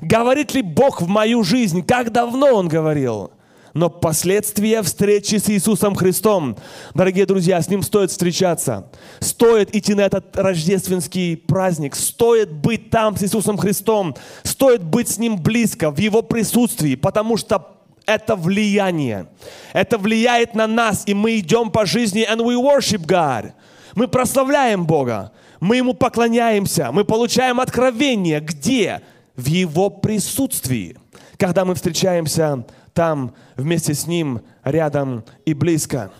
Говорит 0.00 0.54
ли 0.54 0.62
Бог 0.62 1.00
в 1.00 1.08
мою 1.08 1.42
жизнь? 1.42 1.82
Как 1.82 2.12
давно 2.12 2.54
Он 2.54 2.68
говорил? 2.68 3.32
Но 3.78 3.88
последствия 3.88 4.82
встречи 4.82 5.36
с 5.36 5.48
Иисусом 5.48 5.94
Христом. 5.94 6.56
Дорогие 6.94 7.26
друзья, 7.26 7.62
с 7.62 7.68
Ним 7.68 7.82
стоит 7.82 8.10
встречаться. 8.10 8.90
Стоит 9.20 9.74
идти 9.74 9.94
на 9.94 10.00
этот 10.00 10.36
рождественский 10.36 11.36
праздник. 11.36 11.94
Стоит 11.94 12.50
быть 12.50 12.90
там 12.90 13.16
с 13.16 13.22
Иисусом 13.22 13.56
Христом. 13.56 14.16
Стоит 14.42 14.82
быть 14.82 15.08
с 15.08 15.18
Ним 15.18 15.36
близко, 15.40 15.92
в 15.92 15.98
Его 15.98 16.22
присутствии, 16.22 16.96
потому 16.96 17.36
что 17.36 17.76
это 18.04 18.34
влияние. 18.34 19.28
Это 19.72 19.96
влияет 19.96 20.56
на 20.56 20.66
нас, 20.66 21.04
и 21.06 21.14
мы 21.14 21.38
идем 21.38 21.70
по 21.70 21.86
жизни, 21.86 22.28
and 22.28 22.40
we 22.40 22.60
worship 22.60 23.06
God. 23.06 23.52
Мы 23.94 24.08
прославляем 24.08 24.86
Бога. 24.86 25.30
Мы 25.60 25.76
Ему 25.76 25.94
поклоняемся. 25.94 26.90
Мы 26.90 27.04
получаем 27.04 27.60
откровение. 27.60 28.40
Где? 28.40 29.02
В 29.36 29.46
Его 29.46 29.88
присутствии. 29.88 30.96
Когда 31.36 31.64
мы 31.64 31.76
встречаемся 31.76 32.64
там 32.98 33.32
вместе 33.56 33.94
с 33.94 34.08
Ним, 34.08 34.40
рядом 34.64 35.24
и 35.46 35.54
близко. 35.54 36.10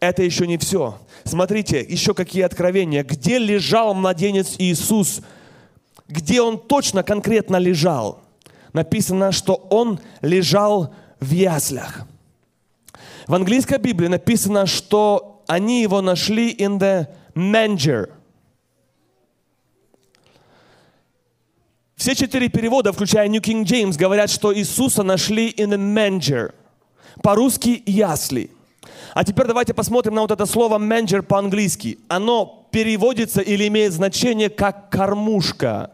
Это 0.00 0.22
еще 0.22 0.46
не 0.46 0.56
все. 0.56 0.98
Смотрите, 1.24 1.84
еще 1.86 2.14
какие 2.14 2.42
откровения. 2.42 3.04
Где 3.04 3.36
лежал 3.36 3.92
младенец 3.92 4.54
Иисус? 4.56 5.20
Где 6.08 6.40
он 6.40 6.58
точно, 6.58 7.02
конкретно 7.02 7.56
лежал? 7.56 8.22
Написано, 8.72 9.30
что 9.30 9.56
он 9.68 10.00
лежал 10.22 10.94
в 11.20 11.30
яслях. 11.32 12.06
В 13.26 13.34
английской 13.34 13.76
Библии 13.76 14.08
написано, 14.08 14.64
что 14.64 15.42
они 15.48 15.82
его 15.82 16.00
нашли 16.00 16.50
in 16.54 16.78
the 16.78 17.08
manger– 17.34 18.08
Все 22.02 22.16
четыре 22.16 22.48
перевода, 22.48 22.92
включая 22.92 23.28
New 23.28 23.40
King 23.40 23.62
James, 23.62 23.96
говорят, 23.96 24.28
что 24.28 24.52
Иисуса 24.52 25.04
нашли 25.04 25.52
in 25.52 25.72
a 25.72 25.76
manger. 25.76 26.52
По-русски 27.22 27.80
ясли. 27.86 28.50
А 29.14 29.22
теперь 29.22 29.46
давайте 29.46 29.72
посмотрим 29.72 30.16
на 30.16 30.22
вот 30.22 30.32
это 30.32 30.44
слово 30.44 30.80
manger 30.80 31.22
по-английски. 31.22 32.00
Оно 32.08 32.66
переводится 32.72 33.40
или 33.40 33.68
имеет 33.68 33.92
значение 33.92 34.50
как 34.50 34.90
кормушка. 34.90 35.92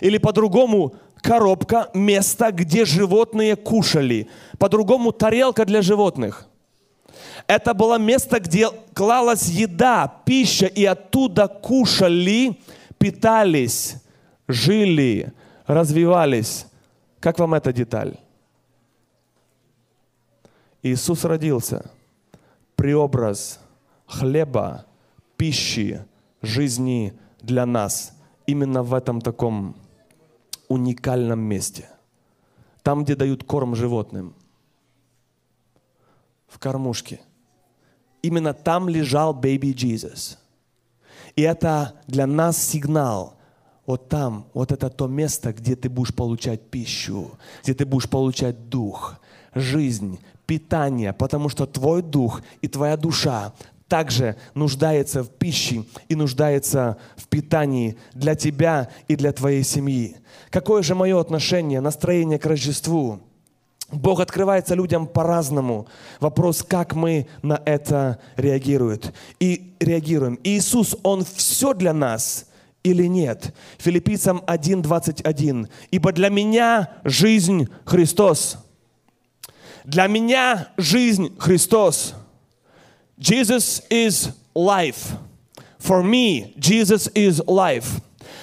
Или 0.00 0.18
по-другому 0.18 0.94
коробка, 1.16 1.90
место, 1.92 2.52
где 2.52 2.84
животные 2.84 3.56
кушали. 3.56 4.28
По-другому 4.60 5.10
тарелка 5.10 5.64
для 5.64 5.82
животных. 5.82 6.46
Это 7.48 7.74
было 7.74 7.98
место, 7.98 8.38
где 8.38 8.68
клалась 8.94 9.48
еда, 9.48 10.06
пища, 10.24 10.66
и 10.66 10.84
оттуда 10.84 11.48
кушали, 11.48 12.60
питались 12.96 13.96
жили, 14.48 15.32
развивались. 15.66 16.66
Как 17.20 17.38
вам 17.38 17.54
эта 17.54 17.72
деталь? 17.72 18.18
Иисус 20.82 21.24
родился. 21.24 21.90
Преобраз 22.76 23.60
хлеба, 24.06 24.86
пищи, 25.36 26.04
жизни 26.42 27.18
для 27.40 27.66
нас. 27.66 28.12
Именно 28.46 28.82
в 28.82 28.94
этом 28.94 29.20
таком 29.20 29.76
уникальном 30.68 31.40
месте. 31.40 31.88
Там, 32.82 33.02
где 33.02 33.16
дают 33.16 33.42
корм 33.42 33.74
животным. 33.74 34.34
В 36.46 36.58
кормушке. 36.58 37.20
Именно 38.22 38.54
там 38.54 38.88
лежал 38.88 39.34
baby 39.34 39.74
Jesus. 39.74 40.38
И 41.34 41.42
это 41.42 42.00
для 42.06 42.26
нас 42.26 42.56
сигнал– 42.56 43.34
вот 43.86 44.08
там, 44.08 44.46
вот 44.52 44.72
это 44.72 44.90
то 44.90 45.06
место, 45.06 45.52
где 45.52 45.76
ты 45.76 45.88
будешь 45.88 46.14
получать 46.14 46.60
пищу, 46.60 47.30
где 47.62 47.72
ты 47.72 47.86
будешь 47.86 48.08
получать 48.08 48.68
дух, 48.68 49.16
жизнь, 49.54 50.18
питание, 50.46 51.12
потому 51.12 51.48
что 51.48 51.66
твой 51.66 52.02
дух 52.02 52.42
и 52.62 52.68
твоя 52.68 52.96
душа 52.96 53.52
также 53.88 54.36
нуждается 54.54 55.22
в 55.22 55.30
пище 55.30 55.84
и 56.08 56.16
нуждается 56.16 56.96
в 57.16 57.28
питании 57.28 57.96
для 58.12 58.34
тебя 58.34 58.88
и 59.06 59.14
для 59.14 59.32
твоей 59.32 59.62
семьи. 59.62 60.16
Какое 60.50 60.82
же 60.82 60.96
мое 60.96 61.20
отношение, 61.20 61.80
настроение 61.80 62.40
к 62.40 62.46
Рождеству? 62.46 63.20
Бог 63.92 64.18
открывается 64.18 64.74
людям 64.74 65.06
по-разному. 65.06 65.86
Вопрос, 66.18 66.64
как 66.64 66.94
мы 66.94 67.28
на 67.42 67.62
это 67.64 68.18
реагируем. 68.36 69.00
И 69.38 69.74
реагируем. 69.78 70.40
Иисус, 70.42 70.96
Он 71.04 71.24
все 71.24 71.72
для 71.72 71.92
нас– 71.92 72.46
или 72.86 73.06
нет. 73.06 73.54
Филиппийцам 73.78 74.42
1.21. 74.46 75.68
«Ибо 75.90 76.12
для 76.12 76.28
меня 76.28 76.90
жизнь 77.04 77.68
Христос». 77.84 78.58
Для 79.84 80.08
меня 80.08 80.68
жизнь 80.76 81.36
Христос. 81.38 82.14
Jesus 83.18 83.82
is 83.88 84.32
life. 84.54 85.16
For 85.78 86.02
me, 86.02 86.52
Jesus 86.56 87.08
is 87.14 87.40
life. 87.46 87.86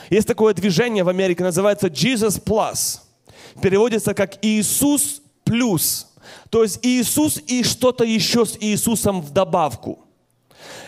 Есть 0.09 0.27
такое 0.27 0.53
движение 0.53 1.03
в 1.03 1.09
Америке, 1.09 1.43
называется 1.43 1.87
Jesus 1.87 2.41
Plus. 2.41 2.99
Переводится 3.61 4.13
как 4.13 4.37
Иисус 4.41 5.21
плюс. 5.43 6.07
То 6.49 6.63
есть 6.63 6.79
Иисус 6.81 7.41
и 7.45 7.63
что-то 7.63 8.05
еще 8.05 8.45
с 8.45 8.57
Иисусом 8.61 9.21
в 9.21 9.31
добавку. 9.31 9.99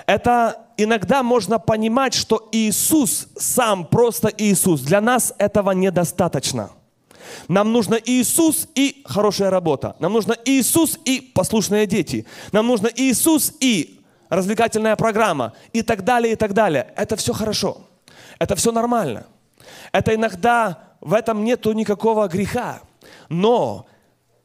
Это 0.06 0.64
иногда 0.78 1.23
можно 1.23 1.59
понимать, 1.59 2.13
что 2.13 2.49
Иисус 2.51 3.28
сам 3.38 3.86
просто 3.86 4.32
Иисус. 4.38 4.82
Для 4.82 5.01
нас 5.01 5.34
этого 5.38 5.71
недостаточно. 5.71 6.71
Нам 7.47 7.71
нужно 7.71 7.95
Иисус 7.95 8.67
и 8.76 9.03
хорошая 9.05 9.49
работа. 9.49 9.95
Нам 9.99 10.13
нужно 10.13 10.36
Иисус 10.45 10.99
и 11.05 11.21
послушные 11.21 11.88
дети. 11.88 12.26
Нам 12.51 12.67
нужно 12.67 12.89
Иисус 12.95 13.53
и 13.59 13.99
развлекательная 14.30 14.95
программа. 14.95 15.53
И 15.73 15.82
так 15.82 16.03
далее, 16.03 16.34
и 16.34 16.36
так 16.36 16.53
далее. 16.53 16.93
Это 16.95 17.15
все 17.15 17.34
хорошо. 17.34 17.82
Это 18.39 18.55
все 18.55 18.71
нормально. 18.71 19.26
Это 19.91 20.13
иногда 20.13 20.95
в 21.01 21.13
этом 21.13 21.43
нету 21.43 21.71
никакого 21.71 22.28
греха. 22.28 22.82
Но 23.30 23.86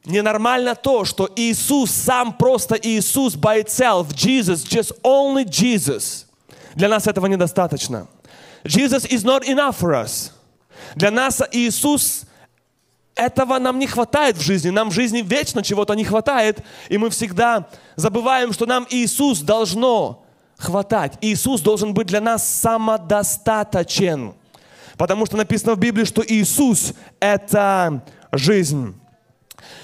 Ненормально 0.05 0.75
то, 0.75 1.05
что 1.05 1.29
Иисус 1.35 1.91
сам 1.91 2.33
просто 2.33 2.75
Иисус 2.75 3.35
by 3.35 3.63
itself, 3.63 4.13
Jesus, 4.15 4.63
just 4.63 4.93
only 5.03 5.45
Jesus. 5.45 6.25
Для 6.75 6.89
нас 6.89 7.05
этого 7.05 7.27
недостаточно. 7.27 8.07
Jesus 8.63 9.05
is 9.05 9.23
not 9.23 9.43
enough 9.45 9.77
for 9.79 9.93
us. 9.93 10.31
Для 10.95 11.11
нас 11.11 11.41
Иисус 11.51 12.23
этого 13.15 13.59
нам 13.59 13.77
не 13.77 13.87
хватает 13.87 14.37
в 14.37 14.41
жизни. 14.41 14.69
Нам 14.71 14.89
в 14.89 14.93
жизни 14.93 15.21
вечно 15.21 15.61
чего-то 15.61 15.93
не 15.93 16.03
хватает. 16.03 16.63
И 16.89 16.97
мы 16.97 17.09
всегда 17.09 17.67
забываем, 17.95 18.53
что 18.53 18.65
нам 18.65 18.87
Иисус 18.89 19.41
должно 19.41 20.25
хватать. 20.57 21.13
Иисус 21.21 21.61
должен 21.61 21.93
быть 21.93 22.07
для 22.07 22.21
нас 22.21 22.47
самодостаточен. 22.47 24.33
Потому 24.97 25.25
что 25.25 25.37
написано 25.37 25.75
в 25.75 25.79
Библии, 25.79 26.05
что 26.05 26.23
Иисус– 26.25 26.93
это 27.19 28.03
жизнь. 28.31 28.95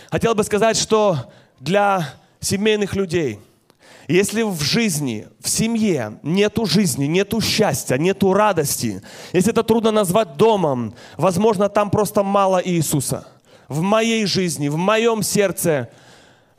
Хотел 0.09 0.35
бы 0.35 0.43
сказать, 0.43 0.77
что 0.77 1.31
для 1.59 2.13
семейных 2.39 2.95
людей, 2.95 3.39
если 4.07 4.41
в 4.41 4.61
жизни, 4.61 5.27
в 5.41 5.49
семье 5.49 6.19
нету 6.23 6.65
жизни, 6.65 7.05
нету 7.05 7.41
счастья, 7.41 7.97
нету 7.97 8.31
радости, 8.31 9.01
если 9.33 9.51
это 9.51 9.63
трудно 9.63 9.91
назвать 9.91 10.37
домом, 10.37 10.93
возможно, 11.17 11.67
там 11.67 11.89
просто 11.89 12.23
мало 12.23 12.61
Иисуса. 12.63 13.27
В 13.67 13.81
моей 13.81 14.25
жизни, 14.25 14.69
в 14.69 14.77
моем 14.77 15.23
сердце, 15.23 15.89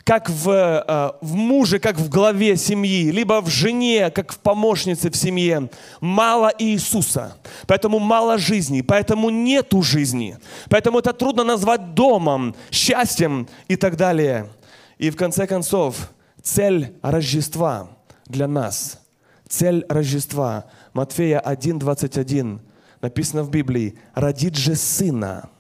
как 0.09 0.31
в, 0.31 0.49
э, 0.49 1.13
в 1.21 1.35
муже, 1.35 1.79
как 1.79 1.99
в 1.99 2.09
главе 2.09 2.57
семьи, 2.57 3.11
либо 3.11 3.43
в 3.43 3.51
жене, 3.51 4.11
как 4.11 4.33
в 4.33 4.39
помощнице 4.39 5.11
в 5.11 5.17
семье, 5.17 5.69
мало 6.01 6.51
Иисуса. 6.59 7.37
Поэтому 7.67 7.99
мало 7.99 8.39
жизни, 8.39 8.81
поэтому 8.81 9.29
нету 9.29 9.83
жизни. 9.83 10.39
Поэтому 10.71 11.01
это 11.01 11.13
трудно 11.13 11.45
назвать 11.45 11.93
домом, 11.93 12.55
счастьем 12.71 13.49
и 13.69 13.77
так 13.77 13.97
далее. 13.99 14.49
И 14.97 15.11
в 15.11 15.17
конце 15.17 15.47
концов, 15.47 16.11
цель 16.43 16.95
Рождества 17.03 17.91
для 18.25 18.49
нас, 18.49 19.03
цель 19.47 19.85
Рождества, 19.91 20.65
Матфея 20.95 21.39
1:21 21.39 22.61
написано 23.03 23.43
в 23.43 23.51
Библии, 23.51 23.99
родит 24.15 24.57
же 24.57 24.75
сына, 24.75 25.51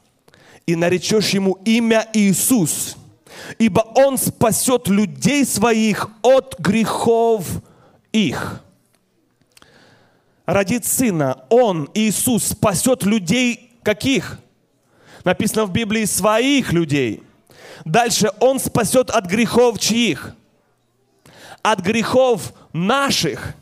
и 0.64 0.74
наречешь 0.74 1.34
ему 1.34 1.58
имя 1.66 2.08
Иисус, 2.14 2.96
ибо 3.58 3.80
он 3.94 4.18
спасет 4.18 4.88
людей 4.88 5.44
своих 5.44 6.08
от 6.22 6.58
грехов 6.58 7.46
их. 8.12 8.62
Родит 10.46 10.86
сына, 10.86 11.44
он, 11.50 11.90
Иисус, 11.94 12.44
спасет 12.48 13.02
людей 13.02 13.72
каких? 13.82 14.38
Написано 15.24 15.66
в 15.66 15.72
Библии 15.72 16.04
своих 16.04 16.72
людей. 16.72 17.22
Дальше 17.84 18.30
он 18.40 18.58
спасет 18.58 19.10
от 19.10 19.26
грехов 19.26 19.78
чьих? 19.78 20.34
От 21.62 21.80
грехов 21.80 22.54
наших. 22.72 23.54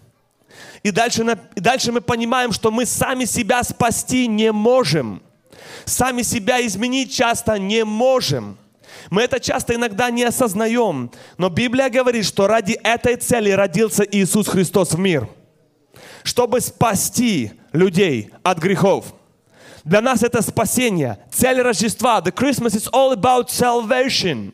И 0.83 0.93
дальше, 0.93 1.39
и 1.57 1.61
дальше 1.61 1.91
мы 1.91 2.01
понимаем, 2.01 2.53
что 2.53 2.71
мы 2.71 2.87
сами 2.87 3.25
себя 3.25 3.65
спасти 3.65 4.29
не 4.29 4.53
можем. 4.53 5.23
Сами 5.85 6.23
себя 6.23 6.65
изменить 6.65 7.13
часто 7.13 7.59
не 7.59 7.85
можем. 7.85 8.57
Мы 9.11 9.23
это 9.23 9.41
часто 9.41 9.75
иногда 9.75 10.11
не 10.11 10.25
осознаем. 10.25 11.11
Но 11.39 11.49
Библия 11.49 11.89
говорит, 11.89 12.25
что 12.25 12.47
ради 12.47 12.73
этой 12.73 13.17
цели 13.17 13.51
родился 13.51 14.05
Иисус 14.05 14.49
Христос 14.49 14.93
в 14.93 14.99
мир. 14.99 15.29
Чтобы 16.23 16.61
спасти 16.61 17.53
людей 17.73 18.31
от 18.43 18.59
грехов. 18.59 19.15
Для 19.85 20.01
нас 20.01 20.23
это 20.23 20.43
спасение. 20.43 21.19
Цель 21.33 21.61
Рождества. 21.61 22.21
The 22.21 22.33
Christmas 22.33 22.75
is 22.75 22.89
all 22.93 23.13
about 23.13 23.49
salvation. 23.49 24.53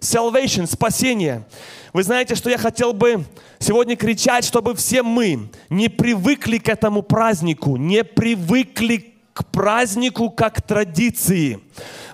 Salvation, 0.00 0.66
спасение. 0.66 1.46
Вы 1.92 2.02
знаете, 2.02 2.34
что 2.34 2.50
я 2.50 2.58
хотел 2.58 2.92
бы 2.92 3.24
сегодня 3.60 3.94
кричать, 3.94 4.44
чтобы 4.44 4.74
все 4.74 5.04
мы 5.04 5.48
не 5.70 5.88
привыкли 5.88 6.58
к 6.58 6.68
этому 6.68 7.02
празднику, 7.02 7.76
не 7.76 8.02
привыкли 8.02 9.13
к 9.34 9.44
празднику 9.46 10.30
как 10.30 10.62
традиции. 10.62 11.60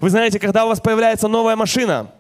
Вы 0.01 0.11
знаете, 0.11 0.41
когда 0.41 0.65
у 0.65 0.69
вас 0.69 0.81
появляется 0.81 1.29
новая 1.29 1.55
машина, 1.55 2.11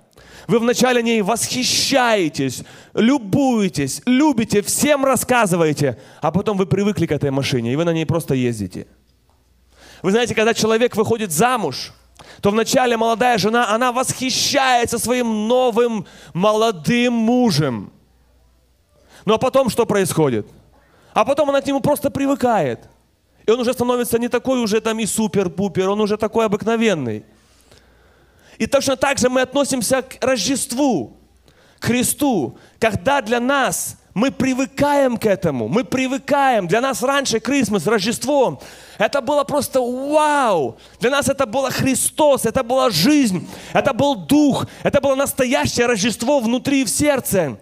вы 0.46 0.58
вначале 0.58 1.02
ней 1.02 1.22
восхищаетесь, 1.22 2.64
любуетесь, 2.92 4.02
любите, 4.04 4.62
всем 4.62 5.04
рассказываете, 5.04 5.98
а 6.20 6.30
потом 6.30 6.58
вы 6.58 6.66
привыкли 6.66 7.06
к 7.06 7.12
этой 7.12 7.30
машине, 7.30 7.72
и 7.72 7.76
вы 7.76 7.84
на 7.84 7.92
ней 7.92 8.04
просто 8.04 8.34
ездите. 8.34 8.86
Вы 10.02 10.10
знаете, 10.10 10.34
когда 10.34 10.52
человек 10.54 10.96
выходит 10.96 11.32
замуж, 11.32 11.92
то 12.42 12.50
вначале 12.50 12.96
молодая 12.96 13.38
жена, 13.38 13.72
она 13.72 13.92
восхищается 13.92 14.98
своим 14.98 15.48
новым 15.48 16.06
молодым 16.34 17.14
мужем. 17.14 17.92
Ну 19.24 19.34
а 19.34 19.38
потом 19.38 19.70
что 19.70 19.86
происходит? 19.86 20.46
А 21.14 21.24
потом 21.24 21.48
она 21.48 21.60
к 21.60 21.66
нему 21.66 21.80
просто 21.80 22.10
привыкает. 22.10 22.89
И 23.50 23.52
он 23.52 23.58
уже 23.58 23.72
становится 23.72 24.16
не 24.16 24.28
такой 24.28 24.60
уже 24.60 24.80
там 24.80 25.00
и 25.00 25.06
супер-пупер, 25.06 25.88
он 25.88 26.00
уже 26.00 26.16
такой 26.16 26.46
обыкновенный. 26.46 27.24
И 28.58 28.68
точно 28.68 28.94
так 28.94 29.18
же 29.18 29.28
мы 29.28 29.40
относимся 29.40 30.02
к 30.02 30.24
Рождеству, 30.24 31.16
к 31.80 31.86
Христу, 31.86 32.56
когда 32.78 33.20
для 33.20 33.40
нас 33.40 33.96
мы 34.14 34.30
привыкаем 34.30 35.16
к 35.16 35.26
этому, 35.26 35.66
мы 35.66 35.82
привыкаем. 35.82 36.68
Для 36.68 36.80
нас 36.80 37.02
раньше 37.02 37.40
Крисмас, 37.40 37.88
Рождество, 37.88 38.62
это 38.98 39.20
было 39.20 39.42
просто 39.42 39.80
вау. 39.80 40.78
Для 41.00 41.10
нас 41.10 41.28
это 41.28 41.44
было 41.44 41.72
Христос, 41.72 42.46
это 42.46 42.62
была 42.62 42.88
жизнь, 42.90 43.48
это 43.72 43.92
был 43.92 44.14
Дух, 44.14 44.68
это 44.84 45.00
было 45.00 45.16
настоящее 45.16 45.86
Рождество 45.86 46.38
внутри 46.38 46.84
в 46.84 46.88
сердце. 46.88 47.58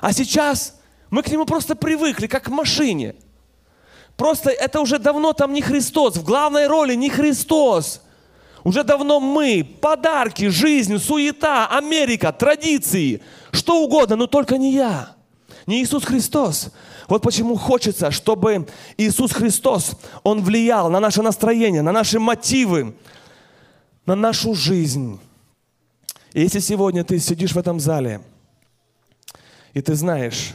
А 0.00 0.12
сейчас 0.12 0.78
мы 1.10 1.24
к 1.24 1.28
нему 1.32 1.46
просто 1.46 1.74
привыкли, 1.74 2.28
как 2.28 2.44
к 2.44 2.48
машине. 2.48 3.16
Просто 4.16 4.50
это 4.50 4.80
уже 4.80 4.98
давно 4.98 5.32
там 5.32 5.52
не 5.52 5.62
Христос, 5.62 6.16
в 6.16 6.24
главной 6.24 6.66
роли 6.66 6.94
не 6.94 7.10
Христос. 7.10 8.02
Уже 8.64 8.84
давно 8.84 9.18
мы, 9.18 9.64
подарки, 9.80 10.48
жизнь, 10.48 10.98
суета, 10.98 11.66
Америка, 11.66 12.32
традиции, 12.32 13.22
что 13.50 13.82
угодно, 13.82 14.16
но 14.16 14.26
только 14.26 14.56
не 14.58 14.72
я 14.72 15.16
не 15.66 15.82
Иисус 15.82 16.04
Христос. 16.04 16.70
Вот 17.08 17.22
почему 17.22 17.56
хочется, 17.56 18.10
чтобы 18.10 18.66
Иисус 18.96 19.32
Христос, 19.32 19.92
Он 20.22 20.42
влиял 20.42 20.90
на 20.90 21.00
наше 21.00 21.22
настроение, 21.22 21.82
на 21.82 21.92
наши 21.92 22.18
мотивы, 22.18 22.94
на 24.06 24.14
нашу 24.14 24.54
жизнь. 24.54 25.20
И 26.32 26.40
если 26.40 26.60
сегодня 26.60 27.04
ты 27.04 27.18
сидишь 27.18 27.52
в 27.52 27.58
этом 27.58 27.78
зале, 27.78 28.22
и 29.74 29.80
ты 29.80 29.94
знаешь, 29.94 30.54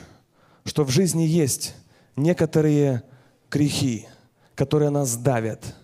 что 0.66 0.84
в 0.84 0.90
жизни 0.90 1.24
есть 1.24 1.76
некоторые 2.16 3.04
грехи, 3.50 4.08
которые 4.56 4.90
нас 4.90 5.16
давят, 5.18 5.76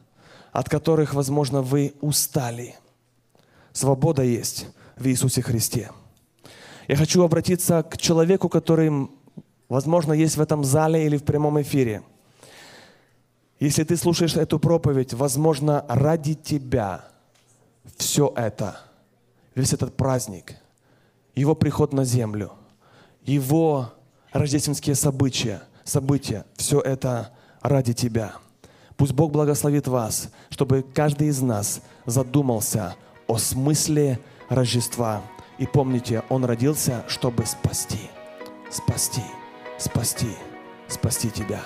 от 0.52 0.70
которых, 0.70 1.14
возможно, 1.14 1.62
вы 1.62 1.94
устали. 2.02 2.76
Свобода 3.72 4.24
есть 4.24 4.68
в 4.96 5.08
Иисусе 5.08 5.42
Христе. 5.42 5.92
Я 6.88 6.96
хочу 6.96 7.24
обратиться 7.24 7.84
к 7.84 7.98
человеку, 7.98 8.50
который, 8.50 9.10
возможно, 9.70 10.14
есть 10.14 10.38
в 10.38 10.42
этом 10.42 10.64
зале 10.64 11.06
или 11.06 11.18
в 11.18 11.24
прямом 11.24 11.62
эфире. 11.62 12.04
Если 13.60 13.84
ты 13.84 13.96
слушаешь 13.96 14.36
эту 14.36 14.60
проповедь, 14.60 15.14
возможно, 15.14 15.86
ради 15.88 16.34
тебя 16.34 17.06
все 17.98 18.34
это, 18.36 18.82
весь 19.56 19.74
этот 19.74 19.96
праздник, 19.96 20.56
его 21.36 21.56
приход 21.56 21.94
на 21.94 22.04
землю, 22.04 22.52
его 23.24 23.94
рождественские 24.32 24.96
события, 24.96 25.62
события, 25.84 26.46
все 26.56 26.80
это 26.82 27.32
ради 27.64 27.94
тебя. 27.94 28.34
Пусть 28.96 29.14
Бог 29.14 29.32
благословит 29.32 29.88
вас, 29.88 30.30
чтобы 30.50 30.86
каждый 30.94 31.30
из 31.30 31.42
нас 31.42 31.82
задумался 32.06 32.96
о 33.28 33.38
смысле 33.38 34.20
Рождества 34.50 35.22
и 35.58 35.66
помните, 35.66 36.24
Он 36.30 36.46
родился, 36.46 37.04
чтобы 37.08 37.46
спасти, 37.46 38.10
спасти, 38.70 39.24
спасти, 39.80 40.30
спасти 40.88 41.30
тебя. 41.30 41.62